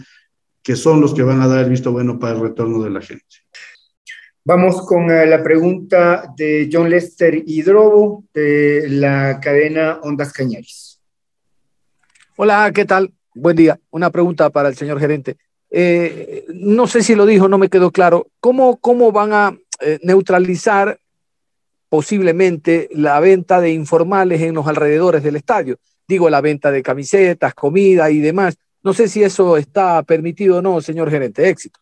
que 0.63 0.75
son 0.75 1.01
los 1.01 1.13
que 1.13 1.21
van 1.21 1.39
a 1.39 1.47
dar 1.47 1.63
el 1.63 1.69
visto 1.69 1.91
bueno 1.91 2.17
para 2.17 2.33
el 2.33 2.41
retorno 2.41 2.81
de 2.81 2.89
la 2.89 2.99
gente. 2.99 3.23
Vamos 4.43 4.83
con 4.87 5.11
eh, 5.11 5.27
la 5.27 5.43
pregunta 5.43 6.33
de 6.35 6.67
John 6.73 6.89
Lester 6.89 7.43
Hidrobo 7.45 8.23
de 8.33 8.87
la 8.89 9.39
cadena 9.39 9.99
Ondas 10.01 10.33
Cañaris. 10.33 10.99
Hola, 12.37 12.71
¿qué 12.73 12.85
tal? 12.85 13.13
Buen 13.35 13.55
día. 13.55 13.79
Una 13.91 14.09
pregunta 14.09 14.49
para 14.49 14.67
el 14.67 14.75
señor 14.75 14.99
gerente. 14.99 15.37
Eh, 15.69 16.43
no 16.55 16.87
sé 16.87 17.03
si 17.03 17.13
lo 17.13 17.27
dijo, 17.27 17.47
no 17.47 17.59
me 17.59 17.69
quedó 17.69 17.91
claro. 17.91 18.31
¿Cómo, 18.39 18.77
cómo 18.77 19.11
van 19.11 19.31
a 19.31 19.55
eh, 19.79 19.99
neutralizar 20.01 20.97
posiblemente 21.87 22.89
la 22.93 23.19
venta 23.19 23.61
de 23.61 23.69
informales 23.69 24.41
en 24.41 24.55
los 24.55 24.65
alrededores 24.65 25.21
del 25.21 25.35
estadio? 25.35 25.77
Digo, 26.13 26.29
la 26.29 26.41
venta 26.41 26.69
de 26.69 26.83
camisetas, 26.83 27.55
comida 27.55 28.11
y 28.11 28.19
demás. 28.19 28.55
No 28.83 28.93
sé 28.93 29.07
si 29.07 29.23
eso 29.23 29.57
está 29.57 30.03
permitido 30.03 30.57
o 30.57 30.61
no, 30.61 30.79
señor 30.79 31.09
gerente. 31.09 31.49
Éxitos. 31.49 31.81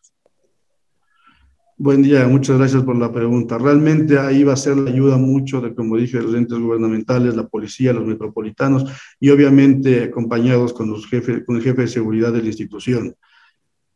Buen 1.76 2.00
día, 2.00 2.26
muchas 2.26 2.56
gracias 2.56 2.82
por 2.82 2.96
la 2.96 3.12
pregunta. 3.12 3.58
Realmente 3.58 4.18
ahí 4.18 4.42
va 4.42 4.54
a 4.54 4.56
ser 4.56 4.78
la 4.78 4.90
ayuda 4.90 5.18
mucho 5.18 5.60
de, 5.60 5.74
como 5.74 5.98
dije, 5.98 6.22
los 6.22 6.34
entes 6.34 6.58
gubernamentales, 6.58 7.36
la 7.36 7.46
policía, 7.46 7.92
los 7.92 8.06
metropolitanos 8.06 8.86
y 9.20 9.28
obviamente 9.28 10.04
acompañados 10.04 10.72
con, 10.72 10.90
los 10.90 11.06
jefes, 11.06 11.44
con 11.44 11.56
el 11.56 11.62
jefe 11.62 11.82
de 11.82 11.88
seguridad 11.88 12.32
de 12.32 12.40
la 12.40 12.46
institución. 12.46 13.14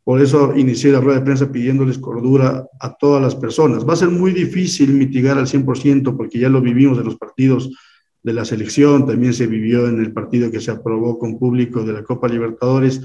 Por 0.04 0.20
eso 0.20 0.54
inicié 0.54 0.92
la 0.92 1.00
rueda 1.00 1.20
de 1.20 1.24
prensa 1.24 1.50
pidiéndoles 1.50 1.96
cordura 1.96 2.66
a 2.78 2.94
todas 2.94 3.22
las 3.22 3.34
personas. 3.34 3.88
Va 3.88 3.94
a 3.94 3.96
ser 3.96 4.10
muy 4.10 4.32
difícil 4.32 4.92
mitigar 4.92 5.38
al 5.38 5.46
100% 5.46 6.14
porque 6.14 6.38
ya 6.38 6.50
lo 6.50 6.60
vivimos 6.60 6.98
en 6.98 7.06
los 7.06 7.16
partidos 7.16 7.70
de 8.26 8.32
la 8.32 8.44
selección, 8.44 9.06
también 9.06 9.32
se 9.32 9.46
vivió 9.46 9.86
en 9.86 10.00
el 10.00 10.12
partido 10.12 10.50
que 10.50 10.60
se 10.60 10.72
aprobó 10.72 11.16
con 11.16 11.38
público 11.38 11.84
de 11.84 11.92
la 11.92 12.02
Copa 12.02 12.26
Libertadores 12.26 13.00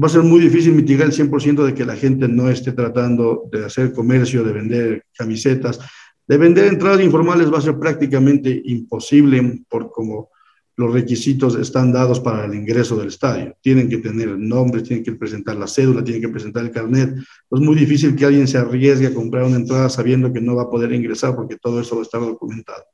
va 0.00 0.06
a 0.06 0.10
ser 0.10 0.22
muy 0.22 0.40
difícil 0.40 0.74
mitigar 0.74 1.08
el 1.08 1.12
100% 1.12 1.64
de 1.64 1.74
que 1.74 1.84
la 1.84 1.96
gente 1.96 2.28
no 2.28 2.48
esté 2.48 2.72
tratando 2.72 3.48
de 3.50 3.64
hacer 3.64 3.92
comercio, 3.92 4.42
de 4.44 4.52
vender 4.52 5.04
camisetas, 5.12 5.80
de 6.26 6.38
vender 6.38 6.66
entradas 6.66 7.00
informales 7.02 7.52
va 7.52 7.58
a 7.58 7.62
ser 7.62 7.78
prácticamente 7.78 8.62
imposible 8.64 9.64
por 9.68 9.90
como 9.90 10.30
los 10.76 10.92
requisitos 10.94 11.56
están 11.56 11.92
dados 11.92 12.20
para 12.20 12.46
el 12.46 12.54
ingreso 12.54 12.96
del 12.96 13.08
estadio. 13.08 13.54
Tienen 13.60 13.90
que 13.90 13.98
tener 13.98 14.38
nombre, 14.38 14.80
tienen 14.82 15.04
que 15.04 15.12
presentar 15.12 15.56
la 15.56 15.66
cédula, 15.66 16.02
tienen 16.02 16.22
que 16.22 16.30
presentar 16.30 16.64
el 16.64 16.70
carnet. 16.70 17.14
Es 17.18 17.60
muy 17.60 17.74
difícil 17.74 18.16
que 18.16 18.24
alguien 18.24 18.48
se 18.48 18.56
arriesgue 18.56 19.08
a 19.08 19.14
comprar 19.14 19.44
una 19.44 19.56
entrada 19.56 19.90
sabiendo 19.90 20.32
que 20.32 20.40
no 20.40 20.56
va 20.56 20.62
a 20.62 20.70
poder 20.70 20.92
ingresar 20.92 21.36
porque 21.36 21.58
todo 21.58 21.80
eso 21.80 21.96
va 21.96 22.02
a 22.02 22.04
estar 22.04 22.20
documentado. 22.20 22.84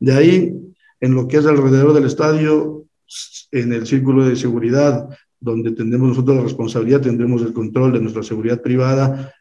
De 0.00 0.12
ahí, 0.12 0.54
en 0.98 1.14
lo 1.14 1.28
que 1.28 1.36
es 1.36 1.46
alrededor 1.46 1.92
del 1.92 2.06
estadio, 2.06 2.86
en 3.52 3.72
el 3.72 3.86
círculo 3.86 4.26
de 4.26 4.34
seguridad, 4.34 5.08
donde 5.38 5.72
tendremos 5.72 6.08
nosotros 6.08 6.36
la 6.36 6.42
responsabilidad, 6.42 7.00
tendremos 7.00 7.42
el 7.42 7.52
control 7.52 7.92
de 7.92 8.00
nuestra 8.00 8.22
seguridad 8.22 8.60
privada, 8.60 9.32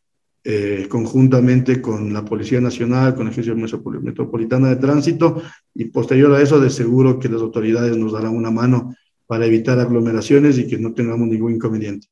eh, 0.44 0.88
conjuntamente 0.90 1.82
con 1.82 2.14
la 2.14 2.24
Policía 2.24 2.62
Nacional, 2.62 3.16
con 3.16 3.26
la 3.26 3.32
Agencia 3.32 3.54
Metropolitana 3.56 4.70
de 4.70 4.78
Tránsito, 4.78 5.42
y 5.74 5.86
posterior 5.86 6.34
a 6.34 6.42
eso, 6.42 6.60
de 6.60 6.70
seguro 6.70 7.20
que 7.20 7.30
las 7.30 7.42
autoridades 7.42 7.96
nos 7.98 8.14
darán 8.14 8.36
una 8.36 8.52
mano 8.52 8.96
para 9.28 9.46
evitar 9.46 9.80
aglomeraciones 9.80 10.58
y 10.58 10.68
que 10.68 10.78
no 10.78 10.94
tengamos 10.94 11.28
ningún 11.28 11.56
inconveniente. 11.56 12.08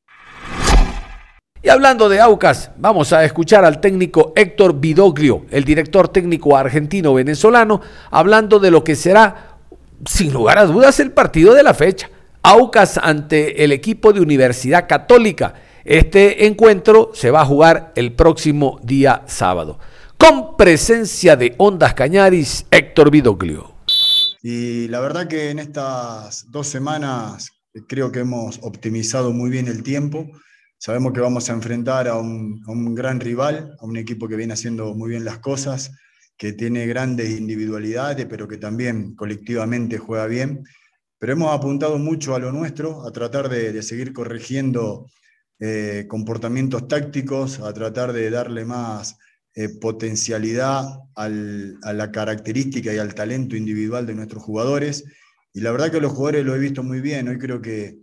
Y 1.64 1.70
hablando 1.70 2.08
de 2.10 2.20
Aucas, 2.20 2.72
vamos 2.78 3.14
a 3.14 3.26
escuchar 3.26 3.66
al 3.66 3.82
técnico 3.82 4.34
Héctor 4.36 4.80
Vidoglio, 4.80 5.46
el 5.50 5.64
director 5.64 6.08
técnico 6.10 6.56
argentino-venezolano, 6.56 7.82
hablando 8.12 8.60
de 8.60 8.72
lo 8.72 8.84
que 8.84 8.96
será, 8.96 9.58
sin 10.06 10.32
lugar 10.32 10.58
a 10.58 10.66
dudas, 10.66 11.00
el 11.00 11.12
partido 11.12 11.54
de 11.54 11.64
la 11.64 11.74
fecha. 11.74 12.10
Aucas 12.44 12.98
ante 12.98 13.64
el 13.64 13.72
equipo 13.72 14.14
de 14.14 14.22
Universidad 14.22 14.88
Católica 14.88 15.56
este 15.88 16.46
encuentro 16.46 17.12
se 17.14 17.32
va 17.32 17.44
a 17.44 17.46
jugar 17.46 17.94
el 17.96 18.12
próximo 18.12 18.78
día 18.84 19.24
sábado, 19.26 19.80
con 20.18 20.58
presencia 20.58 21.38
de 21.38 21.56
Ondas 21.58 21.94
Cañaris, 21.94 22.66
Héctor 22.70 23.10
Vidoglio. 23.10 23.74
Y 24.44 24.90
la 24.90 25.00
verdad 25.00 25.30
que 25.30 25.50
en 25.50 25.60
estas 25.60 26.52
dos 26.52 26.68
semanas 26.68 27.52
creo 27.88 28.12
que 28.12 28.20
hemos 28.20 28.60
optimizado 28.64 29.32
muy 29.32 29.50
bien 29.50 29.70
el 29.70 29.82
tiempo. 29.82 30.28
Sabemos 30.78 31.14
que 31.14 31.22
vamos 31.22 31.50
a 31.50 31.54
enfrentar 31.54 32.08
a 32.08 32.18
un, 32.18 32.96
gran 32.96 33.20
rival, 33.20 33.76
a 33.80 33.86
un 33.86 33.98
equipo 33.98 34.28
que 34.28 34.36
viene 34.36 34.54
haciendo 34.54 34.94
muy 34.94 35.10
bien 35.10 35.26
las 35.26 35.40
cosas, 35.40 35.92
que 36.38 36.54
tiene 36.54 36.86
grandes 36.86 37.32
individualidades, 37.32 38.26
pero 38.28 38.48
que 38.48 38.58
también 38.58 39.16
colectivamente 39.16 39.98
juega 39.98 40.28
bien. 40.28 40.64
Pero 41.18 41.34
hemos 41.34 41.54
apuntado 41.54 41.98
mucho 41.98 42.36
a 42.36 42.40
lo 42.40 42.52
nuestro, 42.52 43.08
a 43.08 43.12
tratar 43.12 43.50
de, 43.50 43.74
de 43.74 43.82
seguir 43.82 44.14
corrigiendo 44.14 45.08
eh, 45.60 46.06
comportamientos 46.08 46.88
tácticos, 46.88 47.60
a 47.60 47.74
tratar 47.74 48.14
de 48.14 48.30
darle 48.30 48.64
más 48.64 49.18
eh, 49.56 49.70
potencialidad 49.70 50.86
a 51.16 51.30
la 51.30 52.12
característica 52.12 52.94
y 52.94 53.00
al 53.00 53.16
talento 53.16 53.56
individual 53.56 54.06
de 54.06 54.14
nuestros 54.14 54.44
jugadores. 54.44 55.04
Y 55.54 55.62
la 55.62 55.72
verdad 55.72 55.92
que 55.92 56.00
los 56.00 56.12
jugadores 56.12 56.46
lo 56.46 56.56
he 56.56 56.60
visto 56.60 56.84
muy 56.84 57.02
bien. 57.02 57.28
Hoy 57.28 57.40
creo 57.40 57.60
que 57.60 57.98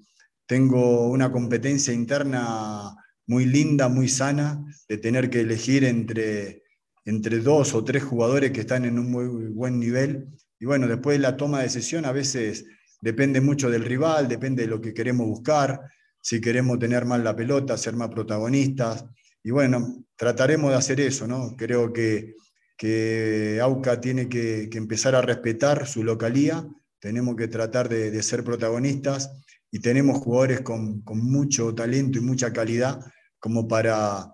tengo 0.47 1.09
una 1.09 1.33
competencia 1.33 1.93
interna 1.93 2.95
muy 3.27 3.47
linda, 3.47 3.89
muy 3.89 4.09
sana, 4.09 4.65
de 4.89 4.99
tener 4.99 5.31
que 5.31 5.41
elegir 5.41 5.85
entre, 5.85 6.63
entre 7.05 7.39
dos 7.39 7.75
o 7.75 7.85
tres 7.85 8.03
jugadores 8.03 8.53
que 8.53 8.61
están 8.61 8.85
en 8.85 8.99
un 8.99 9.11
muy 9.11 9.27
buen 9.49 9.79
nivel. 9.79 10.29
Y 10.59 10.67
bueno, 10.67 10.87
después 10.87 11.19
la 11.21 11.37
toma 11.37 11.59
de 11.59 11.65
decisión 11.65 12.05
a 12.05 12.13
veces 12.13 12.67
depende 13.01 13.41
mucho 13.41 13.71
del 13.71 13.85
rival, 13.85 14.29
depende 14.29 14.63
de 14.63 14.69
lo 14.69 14.81
que 14.81 14.95
queremos 14.95 15.27
buscar 15.27 15.81
si 16.21 16.41
queremos 16.41 16.79
tener 16.79 17.05
más 17.05 17.21
la 17.21 17.37
pelota, 17.37 17.77
ser 17.77 17.95
más 17.97 18.09
protagonistas. 18.09 19.05
Y 19.43 19.51
bueno, 19.51 20.07
trataremos 20.17 20.71
de 20.71 20.77
hacer 20.79 21.01
eso, 21.01 21.27
¿no? 21.27 21.55
Creo 21.55 21.93
que, 21.93 22.35
que 22.79 23.61
AUCA 23.63 24.01
tiene 24.01 24.29
que, 24.29 24.71
empezar 24.73 25.15
a 25.15 25.21
respetar 25.21 25.87
su 25.87 26.03
localía, 26.03 26.67
tenemos 26.99 27.37
que 27.37 27.49
tratar 27.49 27.91
de, 27.91 28.23
ser 28.23 28.43
protagonistas 28.43 29.31
y 29.75 29.81
tenemos 29.81 30.19
jugadores 30.19 30.61
con, 30.61 31.03
mucho 31.05 31.75
talento 31.75 32.19
y 32.19 32.21
mucha 32.21 32.53
calidad 32.53 33.05
como 33.41 33.67
para, 33.67 34.33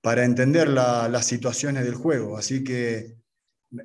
para 0.00 0.24
entender 0.24 0.66
las 0.66 1.26
situaciones 1.26 1.84
del 1.84 1.94
juego. 1.94 2.38
Así 2.38 2.64
que, 2.64 3.18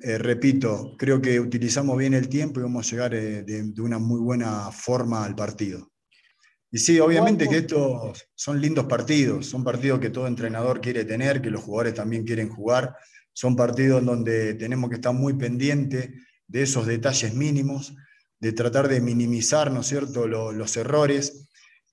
eh, 0.02 0.16
repito, 0.16 0.96
creo 0.98 1.20
que 1.20 1.38
utilizamos 1.38 1.98
bien 1.98 2.14
el 2.14 2.30
tiempo 2.30 2.58
y 2.58 2.62
vamos 2.62 2.86
a 2.86 2.90
llegar 2.90 3.14
eh, 3.14 3.42
de 3.42 3.82
una 3.82 3.98
muy 3.98 4.18
buena 4.18 4.70
forma 4.72 5.26
al 5.26 5.34
partido. 5.34 5.92
Y 6.70 6.78
sí, 6.78 6.98
obviamente 7.00 7.50
que 7.50 7.58
estos 7.58 8.26
son 8.34 8.58
lindos 8.58 8.86
partidos, 8.86 9.44
son 9.44 9.62
partidos 9.62 10.00
que 10.00 10.08
todo 10.08 10.26
entrenador 10.26 10.80
quiere 10.80 11.04
tener, 11.04 11.42
que 11.42 11.50
los 11.50 11.64
jugadores 11.64 11.92
también 11.92 12.24
quieren 12.24 12.48
jugar, 12.48 12.96
son 13.34 13.56
partidos 13.56 14.02
donde 14.02 14.54
tenemos 14.54 14.88
que 14.88 14.96
estar 14.96 15.12
muy 15.12 15.34
pendientes 15.34 16.08
de 16.48 16.62
esos 16.62 16.86
detalles 16.86 17.34
mínimos, 17.34 17.94
de 18.40 18.52
tratar 18.52 18.88
de 18.88 19.00
minimizar, 19.00 19.70
¿no 19.70 19.82
cierto?, 19.82 20.26
los, 20.26 20.76
errores. 20.76 21.48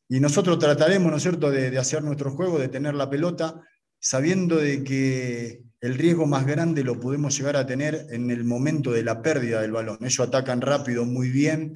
Y 0.10 0.19
nosotros 0.19 0.60
trataremos, 0.60 1.12
¿no 1.12 1.19
cierto?, 1.19 1.51
de, 1.51 1.71
de, 1.71 1.77
hacer 1.77 2.04
nuestro 2.04 2.32
juego, 2.32 2.60
de 2.60 2.67
tener 2.67 2.95
la 2.95 3.10
pelota, 3.10 3.62
sabiendo 3.99 4.58
de 4.58 4.84
que 4.84 5.62
el 5.80 5.95
riesgo 5.95 6.25
más 6.25 6.45
grande 6.45 6.84
lo 6.84 6.99
podemos 6.99 7.38
llegar 7.38 7.56
a 7.56 7.65
tener 7.65 8.08
en 8.12 8.30
el 8.32 8.43
momento 8.43 8.91
de 8.91 9.04
la 9.04 9.21
pérdida 9.21 9.62
del 9.62 9.71
balón. 9.71 9.97
Ellos 10.01 10.19
atacan 10.19 10.62
rápido, 10.62 11.06
muy 11.06 11.30
bien, 11.30 11.73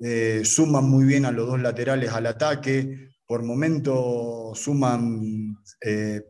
eh, 0.00 0.42
suman 0.44 0.84
muy 0.84 1.04
bien 1.04 1.24
a 1.24 1.30
los 1.30 1.46
dos 1.46 1.60
laterales 1.60 2.10
al 2.12 2.26
ataque, 2.26 3.10
por 3.26 3.42
momento 3.42 4.52
suman 4.54 5.56
eh, 5.80 6.22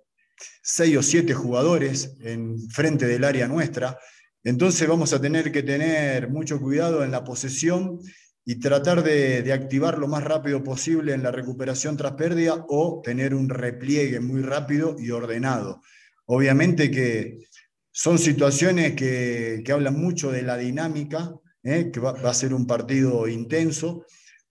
seis 0.63 0.97
o 0.97 1.03
siete 1.03 1.35
jugadores 1.35 2.17
en 2.21 2.59
frente 2.71 3.07
del 3.07 3.25
área 3.25 3.49
nuestra, 3.49 3.99
entonces 4.45 4.87
vamos 4.87 5.13
a 5.15 5.21
tener 5.21 5.51
que 5.51 5.63
tener 5.63 6.29
mucho 6.29 6.61
cuidado 6.61 7.03
en 7.03 7.11
la 7.11 7.25
posesión 7.25 7.99
y 8.45 8.57
tratar 8.57 9.03
de, 9.03 9.51
activar 9.53 9.99
lo 9.99 10.07
más 10.07 10.23
rápido 10.23 10.63
posible 10.63 11.15
en 11.15 11.23
la 11.23 11.31
recuperación 11.31 11.97
tras 11.97 12.13
pérdida 12.13 12.67
o 12.69 13.01
tener 13.03 13.35
un 13.35 13.49
repliegue 13.49 14.21
muy 14.21 14.43
rápido 14.43 14.97
y 14.99 15.11
ordenado. 15.11 15.81
Obviamente 16.27 16.91
que 16.91 17.39
son 17.91 18.19
situaciones 18.19 18.95
que, 18.95 19.65
hablan 19.73 19.99
mucho 19.99 20.31
de 20.31 20.43
la 20.43 20.59
dinámica 20.59 21.33
¿eh? 21.63 21.91
que 21.91 22.01
va, 22.01 22.11
a 22.11 22.35
ser 22.35 22.53
un 22.53 22.67
partido 22.67 23.27
intenso, 23.29 24.05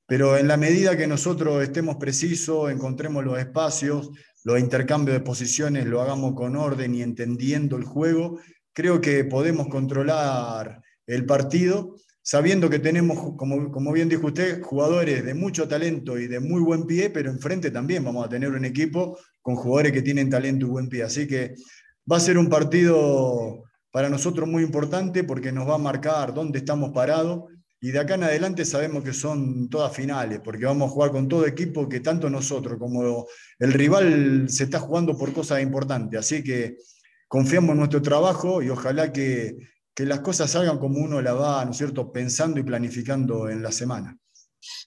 pero 0.08 0.38
en 0.38 0.47
la 0.47 0.58
medida 0.58 0.97
que 0.97 1.08
nosotros 1.08 1.62
estemos 1.62 1.97
precisos, 1.97 2.71
encontremos 2.71 3.23
los 3.23 3.38
espacios, 3.38 4.10
los 4.43 4.60
intercambios 4.60 5.17
de 5.17 5.23
posiciones, 5.23 5.86
lo 5.86 6.01
hagamos 6.01 6.34
con 6.34 6.56
orden 6.56 6.95
y 6.95 7.03
entendiendo 7.03 7.77
el 7.77 7.84
juego, 7.84 8.39
creo 8.73 8.99
que 8.99 9.23
podemos 9.25 9.67
controlar 9.67 10.81
el 11.05 11.25
partido, 11.25 11.95
sabiendo 12.21 12.69
que 12.69 12.79
tenemos, 12.79 13.36
como, 13.38 13.71
como 13.71 13.91
bien 13.91 14.09
dijo 14.09 14.27
usted, 14.27 14.62
jugadores 14.62 15.23
de 15.23 15.33
mucho 15.33 15.67
talento 15.67 16.17
y 16.17 16.27
de 16.27 16.39
muy 16.39 16.62
buen 16.62 16.86
pie, 16.86 17.09
pero 17.09 17.29
enfrente 17.29 17.71
también 17.71 18.03
vamos 18.03 18.25
a 18.25 18.29
tener 18.29 18.49
un 18.49 18.65
equipo 18.65 19.17
con 19.41 19.55
jugadores 19.55 19.91
que 19.91 20.01
tienen 20.01 20.29
talento 20.29 20.65
y 20.65 20.69
buen 20.69 20.89
pie. 20.89 21.03
Así 21.03 21.27
que 21.27 21.55
va 22.12 22.17
a 22.17 22.21
ser 22.21 22.38
un 22.38 22.49
partido 22.49 23.63
para 23.91 24.09
nosotros 24.09 24.49
muy 24.49 24.63
importante 24.63 25.23
porque 25.23 25.51
nos 25.51 25.69
va 25.69 25.75
a 25.75 25.79
marcar 25.79 26.33
dónde 26.33 26.59
estamos 26.59 26.91
parados 26.91 27.43
y 27.83 27.91
de 27.91 27.99
acá 27.99 28.15
en 28.15 28.23
adelante 28.23 28.63
sabemos 28.63 29.03
que 29.03 29.12
son 29.12 29.67
todas 29.67 29.93
finales, 29.93 30.39
porque 30.41 30.63
vamos 30.65 30.89
a 30.89 30.93
jugar 30.93 31.12
con 31.12 31.27
todo 31.27 31.45
equipo 31.45 31.89
que 31.89 31.99
tanto 31.99 32.29
nosotros 32.29 32.79
como 32.79 33.27
el 33.59 33.73
rival 33.73 34.45
se 34.47 34.63
está 34.63 34.79
jugando 34.79 35.17
por 35.17 35.33
cosas 35.33 35.62
importantes. 35.62 36.17
Así 36.17 36.41
que 36.41 36.77
confiamos 37.27 37.71
en 37.71 37.77
nuestro 37.77 38.01
trabajo 38.01 38.62
y 38.62 38.69
ojalá 38.69 39.12
que, 39.12 39.57
que 39.93 40.05
las 40.05 40.21
cosas 40.21 40.51
salgan 40.51 40.79
como 40.79 40.99
uno 40.99 41.21
la 41.21 41.33
va, 41.33 41.63
¿no 41.65 41.71
es 41.71 41.77
cierto?, 41.77 42.12
pensando 42.12 42.59
y 42.59 42.63
planificando 42.63 43.49
en 43.49 43.62
la 43.62 43.71
semana. 43.71 44.17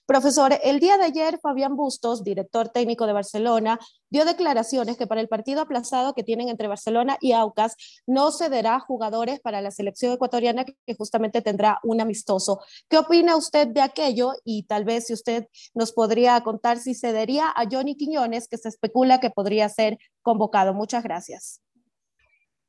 Profesor, 0.05 0.57
el 0.63 0.79
día 0.79 0.97
de 0.97 1.03
ayer 1.03 1.39
Fabián 1.39 1.75
Bustos, 1.75 2.23
director 2.23 2.69
técnico 2.69 3.05
de 3.05 3.13
Barcelona, 3.13 3.79
dio 4.09 4.25
declaraciones 4.25 4.97
que 4.97 5.07
para 5.07 5.21
el 5.21 5.27
partido 5.27 5.61
aplazado 5.61 6.13
que 6.13 6.23
tienen 6.23 6.49
entre 6.49 6.67
Barcelona 6.67 7.17
y 7.19 7.33
Aucas 7.33 7.75
no 8.05 8.31
cederá 8.31 8.79
jugadores 8.79 9.39
para 9.39 9.61
la 9.61 9.71
selección 9.71 10.13
ecuatoriana 10.13 10.65
que 10.65 10.95
justamente 10.97 11.41
tendrá 11.41 11.79
un 11.83 12.01
amistoso. 12.01 12.61
¿Qué 12.89 12.97
opina 12.97 13.35
usted 13.35 13.67
de 13.67 13.81
aquello? 13.81 14.31
Y 14.43 14.63
tal 14.63 14.85
vez 14.85 15.07
si 15.07 15.13
usted 15.13 15.47
nos 15.73 15.91
podría 15.91 16.41
contar 16.41 16.79
si 16.79 16.95
cedería 16.95 17.49
a 17.49 17.65
Johnny 17.69 17.95
Quiñones, 17.95 18.47
que 18.47 18.57
se 18.57 18.69
especula 18.69 19.19
que 19.19 19.29
podría 19.29 19.67
ser 19.69 19.97
convocado. 20.21 20.73
Muchas 20.73 21.03
gracias. 21.03 21.61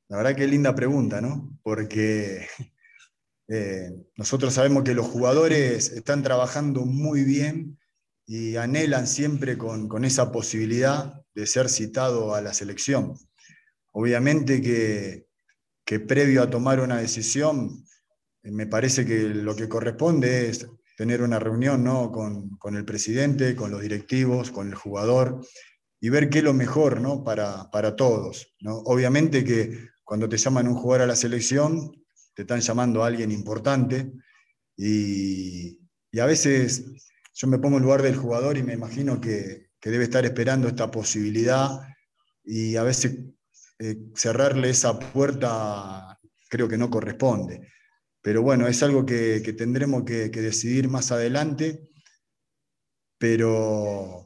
La 0.08 0.16
verdad 0.16 0.36
que 0.36 0.46
linda 0.46 0.74
pregunta, 0.74 1.20
¿no? 1.20 1.58
Porque 1.62 2.46
eh, 3.48 3.90
nosotros 4.16 4.54
sabemos 4.54 4.82
que 4.84 4.94
los 4.94 5.06
jugadores 5.06 5.90
están 5.90 6.22
trabajando 6.22 6.86
muy 6.86 7.24
bien 7.24 7.78
y 8.26 8.56
anhelan 8.56 9.06
siempre 9.06 9.58
con, 9.58 10.04
esa 10.04 10.32
posibilidad 10.32 11.22
de 11.34 11.46
ser 11.46 11.68
citado 11.68 12.34
a 12.34 12.40
la 12.40 12.54
selección. 12.54 13.14
Obviamente 13.92 14.62
que, 14.62 15.26
previo 16.06 16.42
a 16.42 16.50
tomar 16.50 16.80
una 16.80 16.98
decisión, 16.98 17.84
eh, 18.42 18.50
me 18.50 18.66
parece 18.66 19.04
que 19.04 19.20
lo 19.20 19.56
que 19.56 19.68
corresponde 19.68 20.48
es 20.48 20.66
tener 20.96 21.22
una 21.22 21.38
reunión 21.38 21.84
¿no? 21.84 22.10
con, 22.10 22.76
el 22.76 22.84
presidente, 22.84 23.54
con 23.54 23.70
los 23.70 23.82
directivos, 23.82 24.50
con 24.50 24.68
el 24.68 24.74
jugador 24.74 25.40
y 26.00 26.08
ver 26.10 26.28
qué 26.28 26.38
es 26.38 26.44
lo 26.44 26.54
mejor 26.54 27.00
¿no? 27.00 27.24
para, 27.24 27.70
para 27.70 27.94
todos. 27.96 28.54
¿no? 28.60 28.78
Obviamente 28.78 29.44
que 29.44 29.88
cuando 30.08 30.26
te 30.26 30.38
llaman 30.38 30.66
un 30.66 30.74
jugador 30.74 31.02
a 31.02 31.06
la 31.06 31.14
selección, 31.14 31.92
te 32.32 32.40
están 32.40 32.60
llamando 32.60 33.04
a 33.04 33.08
alguien 33.08 33.30
importante 33.30 34.10
y, 34.74 35.78
a 36.18 36.24
veces 36.24 36.86
yo 37.34 37.46
me 37.46 37.58
pongo 37.58 37.76
en 37.76 37.82
lugar 37.82 38.00
del 38.00 38.16
jugador 38.16 38.56
y 38.56 38.62
me 38.62 38.72
imagino 38.72 39.20
que, 39.20 39.68
debe 39.82 40.04
estar 40.04 40.24
esperando 40.24 40.66
esta 40.66 40.90
posibilidad 40.90 41.80
y 42.42 42.76
a 42.76 42.82
veces 42.84 43.18
eh, 43.78 43.96
cerrarle 44.14 44.70
esa 44.70 44.98
puerta 44.98 46.18
creo 46.48 46.68
que 46.68 46.78
no 46.78 46.88
corresponde. 46.90 47.68
Pero 48.22 48.42
bueno, 48.42 48.66
es 48.66 48.82
algo 48.82 49.04
que, 49.04 49.40
tendremos 49.58 50.04
que, 50.04 50.30
decidir 50.30 50.88
más 50.88 51.12
adelante, 51.12 51.90
pero 53.18 54.24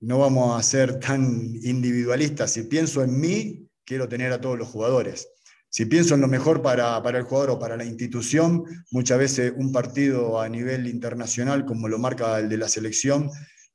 no 0.00 0.18
vamos 0.18 0.58
a 0.58 0.62
ser 0.62 1.00
tan 1.00 1.24
individualistas. 1.62 2.52
Si 2.52 2.62
pienso 2.62 3.02
en 3.02 3.20
mí, 3.20 3.69
quiero 3.90 4.08
tener 4.08 4.32
a 4.32 4.40
todos 4.40 4.56
los 4.56 4.68
jugadores. 4.68 5.26
Si 5.68 5.84
pienso 5.84 6.14
en 6.14 6.20
lo 6.20 6.28
mejor 6.28 6.62
para, 6.62 6.96
el 6.96 7.22
jugador 7.24 7.50
o 7.50 7.58
para 7.58 7.76
la 7.76 7.84
institución, 7.84 8.62
muchas 8.92 9.18
veces 9.18 9.52
un 9.56 9.72
partido 9.72 10.40
a 10.40 10.48
nivel 10.48 10.86
internacional, 10.86 11.64
como 11.64 11.88
lo 11.88 11.98
marca 11.98 12.38
el 12.38 12.48
de 12.48 12.56
la 12.56 12.68
selección, 12.68 13.28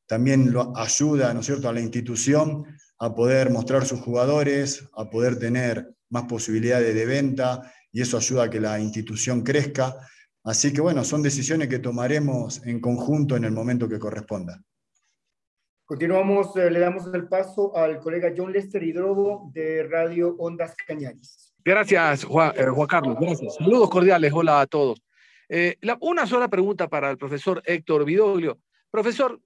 también 0.08 0.54
lo 0.54 0.72
ayuda, 0.78 1.34
¿no 1.34 1.42
es 1.42 1.48
cierto?, 1.48 1.68
a 1.68 1.74
la 1.74 1.82
institución 1.82 2.64
a 2.98 3.14
poder 3.14 3.50
mostrar 3.50 3.86
sus 3.86 4.00
jugadores, 4.00 4.88
a 4.96 5.10
poder 5.10 5.38
tener 5.38 5.94
más 6.10 6.24
posibilidades 6.30 6.96
de 6.96 7.06
venta 7.06 7.74
y 7.92 8.00
eso 8.00 8.16
ayuda 8.16 8.44
a 8.44 8.50
que 8.50 8.62
la 8.62 8.80
institución 8.80 9.44
crezca. 9.44 9.98
Así 10.46 10.72
que 10.72 10.80
bueno, 10.80 11.04
son 11.04 11.24
decisiones 11.24 11.68
que 11.68 11.80
tomaremos 11.80 12.66
en 12.66 12.80
conjunto 12.80 13.36
en 13.36 13.44
el 13.44 13.52
momento 13.52 13.90
que 13.90 14.00
corresponda. 14.00 14.64
Continuamos, 15.86 16.56
eh, 16.56 16.72
le 16.72 16.80
damos 16.80 17.06
el 17.14 17.28
paso 17.28 17.78
al 17.78 18.00
colega 18.00 18.34
John 18.36 18.52
Lester 18.52 18.82
Hidrobo 18.82 19.52
de 19.54 19.84
Radio 19.84 20.36
Ondas 20.40 20.76
Cañaris. 20.76 21.54
Gracias, 21.64 22.24
Juan, 22.24 22.54
eh, 22.58 22.66
Carlos. 22.90 23.16
Gracias. 23.22 23.54
Saludos 23.58 23.92
cordiales. 23.92 24.34
Hola 24.34 24.62
a 24.62 24.66
todos. 24.66 25.00
Eh, 25.48 25.78
una 26.02 26.26
sola 26.26 26.48
pregunta 26.48 26.88
para 26.88 27.12
el 27.12 27.20
profesor 27.20 27.62
Héctor 27.64 28.04
Vidoglio. 28.04 28.58
Profesor, 28.90 29.40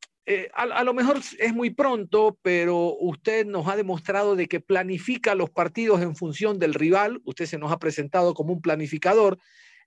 a, 0.54 0.62
a, 0.62 0.84
lo 0.86 0.93
mejor 0.93 1.19
es 1.39 1.54
muy 1.54 1.71
pronto, 1.71 2.38
pero 2.41 2.95
usted 3.02 3.45
nos 3.45 3.67
ha 3.67 3.75
demostrado 3.75 4.38
de 4.38 4.47
que 4.47 4.62
planifica 4.62 5.36
los 5.36 5.49
partidos 5.49 6.02
en 6.02 6.15
función 6.15 6.58
del 6.58 6.73
rival. 6.73 7.19
Usted 7.25 7.47
se 7.47 7.58
nos 7.58 7.69
ha 7.73 7.80
presentado 7.80 8.34
como 8.34 8.54
un 8.54 8.62
planificador. 8.62 9.38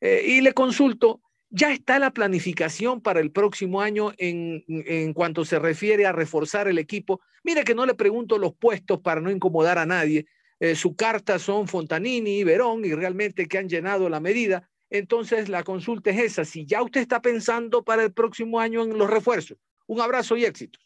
y 0.03 0.43
le 0.43 0.53
consulto, 0.53 1.23
ya 1.55 1.71
está 1.71 1.99
la 1.99 2.12
planificación 2.12 3.03
para 3.03 3.21
el 3.21 3.31
próximo 3.31 3.83
año 3.83 4.12
en, 4.17 4.65
en, 4.67 5.12
cuanto 5.12 5.45
se 5.45 5.59
refiere 5.59 6.07
a 6.07 6.12
reforzar 6.12 6.67
el 6.67 6.79
equipo. 6.79 7.21
Mire 7.45 7.62
que 7.62 7.75
no 7.75 7.85
le 7.85 7.95
pregunto 7.95 8.38
los 8.38 8.55
puestos 8.55 9.01
para 9.01 9.21
no 9.21 9.31
incomodar 9.31 9.77
a 9.77 9.85
nadie. 9.85 10.27
Eh, 10.59 10.75
su 10.75 10.97
carta 10.97 11.38
son 11.38 11.69
Fontanini 11.69 12.38
y 12.38 12.45
Verón 12.45 12.87
y 12.87 12.95
realmente 12.95 13.47
que 13.47 13.59
han 13.59 13.69
llenado 13.69 14.09
la 14.09 14.19
medida. 14.19 14.67
Entonces 14.88 15.51
la 15.51 15.62
consulta 15.62 16.09
es 16.11 16.21
esa. 16.21 16.45
Si 16.47 16.65
ya 16.65 16.83
usted 16.83 17.03
está 17.03 17.21
pensando 17.21 17.85
para 17.85 18.03
el 18.03 18.12
próximo 18.12 18.59
año 18.59 18.83
en 18.83 18.97
los 18.97 19.11
refuerzos. 19.11 19.59
Un 19.87 20.01
abrazo 20.01 20.38
y 20.38 20.47
éxitos. 20.47 20.83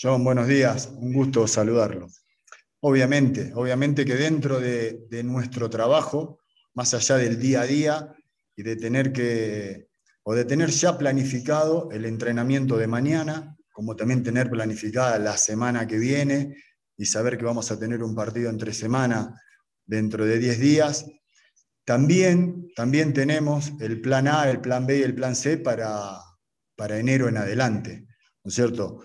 John, 0.00 0.24
buenos 0.24 0.48
días. 0.48 0.90
Un 0.96 1.12
gusto 1.12 1.46
saludarlo. 1.46 2.06
Obviamente, 2.80 3.52
obviamente 3.54 4.06
que 4.06 4.14
dentro 4.14 4.60
de, 4.60 5.06
de 5.10 5.22
nuestro 5.24 5.68
trabajo, 5.68 6.38
más 6.72 6.94
allá 6.94 7.16
del 7.16 7.38
día 7.38 7.62
a 7.62 7.66
día, 7.66 8.14
y 8.58 8.64
de 8.64 8.74
tener 8.74 9.12
que, 9.12 9.86
o 10.24 10.34
de 10.34 10.44
tener 10.44 10.70
ya 10.70 10.98
planificado 10.98 11.88
el 11.92 12.04
entrenamiento 12.04 12.76
de 12.76 12.88
mañana, 12.88 13.56
como 13.70 13.94
también 13.94 14.24
tener 14.24 14.50
planificada 14.50 15.16
la 15.20 15.36
semana 15.36 15.86
que 15.86 15.96
viene 15.96 16.56
y 16.96 17.06
saber 17.06 17.38
que 17.38 17.44
vamos 17.44 17.70
a 17.70 17.78
tener 17.78 18.02
un 18.02 18.16
partido 18.16 18.50
entre 18.50 18.74
semana 18.74 19.40
dentro 19.86 20.26
de 20.26 20.40
10 20.40 20.58
días. 20.58 21.06
También, 21.84 22.66
también 22.74 23.12
tenemos 23.12 23.74
el 23.78 24.00
plan 24.00 24.26
A, 24.26 24.50
el 24.50 24.60
plan 24.60 24.86
B 24.86 24.98
y 24.98 25.02
el 25.02 25.14
plan 25.14 25.36
C 25.36 25.58
para, 25.58 26.18
para 26.74 26.98
enero 26.98 27.28
en 27.28 27.36
adelante, 27.36 28.06
¿no 28.42 28.48
es 28.48 28.54
cierto? 28.54 29.04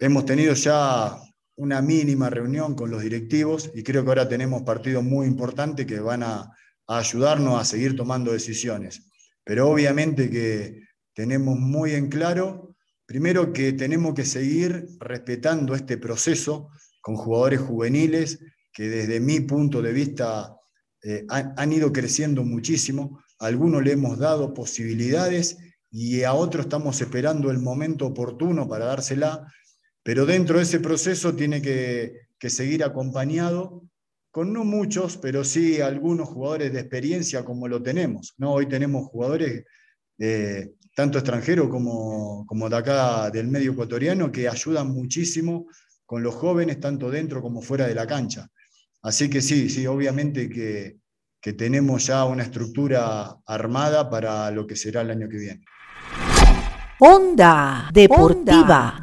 Hemos 0.00 0.24
tenido 0.24 0.52
ya 0.54 1.16
una 1.54 1.80
mínima 1.80 2.28
reunión 2.28 2.74
con 2.74 2.90
los 2.90 3.02
directivos 3.02 3.70
y 3.72 3.84
creo 3.84 4.02
que 4.02 4.08
ahora 4.08 4.28
tenemos 4.28 4.62
partidos 4.62 5.04
muy 5.04 5.28
importantes 5.28 5.86
que 5.86 6.00
van 6.00 6.24
a, 6.24 6.50
a 6.90 6.98
ayudarnos 6.98 7.60
a 7.60 7.64
seguir 7.64 7.94
tomando 7.94 8.32
decisiones. 8.32 9.06
Pero 9.44 9.68
obviamente 9.68 10.28
que 10.28 10.82
tenemos 11.14 11.56
muy 11.56 11.92
en 11.92 12.08
claro, 12.08 12.74
primero 13.06 13.52
que 13.52 13.72
tenemos 13.72 14.12
que 14.12 14.24
seguir 14.24 14.88
respetando 14.98 15.76
este 15.76 15.98
proceso 15.98 16.68
con 17.00 17.14
jugadores 17.14 17.60
juveniles 17.60 18.40
que 18.72 18.88
desde 18.88 19.20
mi 19.20 19.38
punto 19.38 19.80
de 19.80 19.92
vista 19.92 20.56
eh, 21.04 21.24
han, 21.28 21.72
ido 21.72 21.92
creciendo 21.92 22.42
muchísimo. 22.42 23.22
A 23.38 23.46
algunos 23.46 23.84
le 23.84 23.92
hemos 23.92 24.18
dado 24.18 24.52
posibilidades 24.52 25.58
y 25.92 26.24
a 26.24 26.34
otros 26.34 26.66
estamos 26.66 27.00
esperando 27.00 27.52
el 27.52 27.58
momento 27.58 28.06
oportuno 28.06 28.68
para 28.68 28.86
dársela, 28.86 29.46
pero 30.02 30.26
dentro 30.26 30.56
de 30.56 30.64
ese 30.64 30.80
proceso 30.80 31.36
tiene 31.36 31.62
que, 31.62 32.30
que 32.36 32.50
seguir 32.50 32.82
acompañado 32.82 33.89
con 34.30 34.52
no 34.52 34.64
muchos, 34.64 35.16
pero 35.16 35.44
sí 35.44 35.80
algunos 35.80 36.28
jugadores 36.28 36.72
de 36.72 36.80
experiencia 36.80 37.44
como 37.44 37.68
lo 37.68 37.82
tenemos. 37.82 38.34
¿no? 38.38 38.52
Hoy 38.52 38.66
tenemos 38.66 39.06
jugadores 39.08 39.64
eh, 40.18 40.72
tanto 40.94 41.18
extranjeros 41.18 41.68
como, 41.68 42.44
como 42.46 42.68
de 42.68 42.76
acá 42.76 43.30
del 43.30 43.48
medio 43.48 43.72
ecuatoriano 43.72 44.30
que 44.30 44.48
ayudan 44.48 44.88
muchísimo 44.88 45.66
con 46.04 46.22
los 46.22 46.34
jóvenes, 46.34 46.80
tanto 46.80 47.10
dentro 47.10 47.40
como 47.40 47.62
fuera 47.62 47.86
de 47.86 47.94
la 47.94 48.06
cancha. 48.06 48.48
Así 49.02 49.30
que 49.30 49.40
sí, 49.40 49.68
sí, 49.70 49.86
obviamente 49.86 50.48
que, 50.50 50.98
que 51.40 51.52
tenemos 51.54 52.06
ya 52.06 52.24
una 52.24 52.42
estructura 52.42 53.36
armada 53.46 54.10
para 54.10 54.50
lo 54.50 54.66
que 54.66 54.76
será 54.76 55.00
el 55.00 55.10
año 55.10 55.28
que 55.28 55.38
viene. 55.38 55.64
Onda 56.98 57.88
Deportiva. 57.92 59.02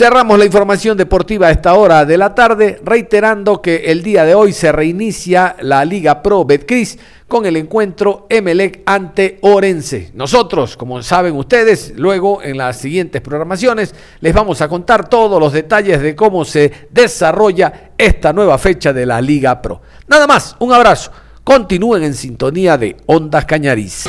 Cerramos 0.00 0.38
la 0.38 0.46
información 0.46 0.96
deportiva 0.96 1.48
a 1.48 1.50
esta 1.50 1.74
hora 1.74 2.06
de 2.06 2.16
la 2.16 2.34
tarde, 2.34 2.80
reiterando 2.82 3.60
que 3.60 3.92
el 3.92 4.02
día 4.02 4.24
de 4.24 4.34
hoy 4.34 4.54
se 4.54 4.72
reinicia 4.72 5.56
la 5.60 5.84
Liga 5.84 6.22
Pro 6.22 6.46
Betcris 6.46 6.98
con 7.28 7.44
el 7.44 7.58
encuentro 7.58 8.24
Emelec 8.30 8.80
ante 8.86 9.38
Orense. 9.42 10.10
Nosotros, 10.14 10.78
como 10.78 11.02
saben 11.02 11.36
ustedes, 11.36 11.92
luego 11.96 12.42
en 12.42 12.56
las 12.56 12.78
siguientes 12.78 13.20
programaciones 13.20 13.94
les 14.20 14.32
vamos 14.32 14.62
a 14.62 14.68
contar 14.70 15.06
todos 15.06 15.38
los 15.38 15.52
detalles 15.52 16.00
de 16.00 16.16
cómo 16.16 16.46
se 16.46 16.88
desarrolla 16.88 17.90
esta 17.98 18.32
nueva 18.32 18.56
fecha 18.56 18.94
de 18.94 19.04
la 19.04 19.20
Liga 19.20 19.60
Pro. 19.60 19.82
Nada 20.08 20.26
más, 20.26 20.56
un 20.60 20.72
abrazo. 20.72 21.12
Continúen 21.44 22.04
en 22.04 22.14
sintonía 22.14 22.78
de 22.78 22.96
Ondas 23.04 23.44
Cañariz. 23.44 24.06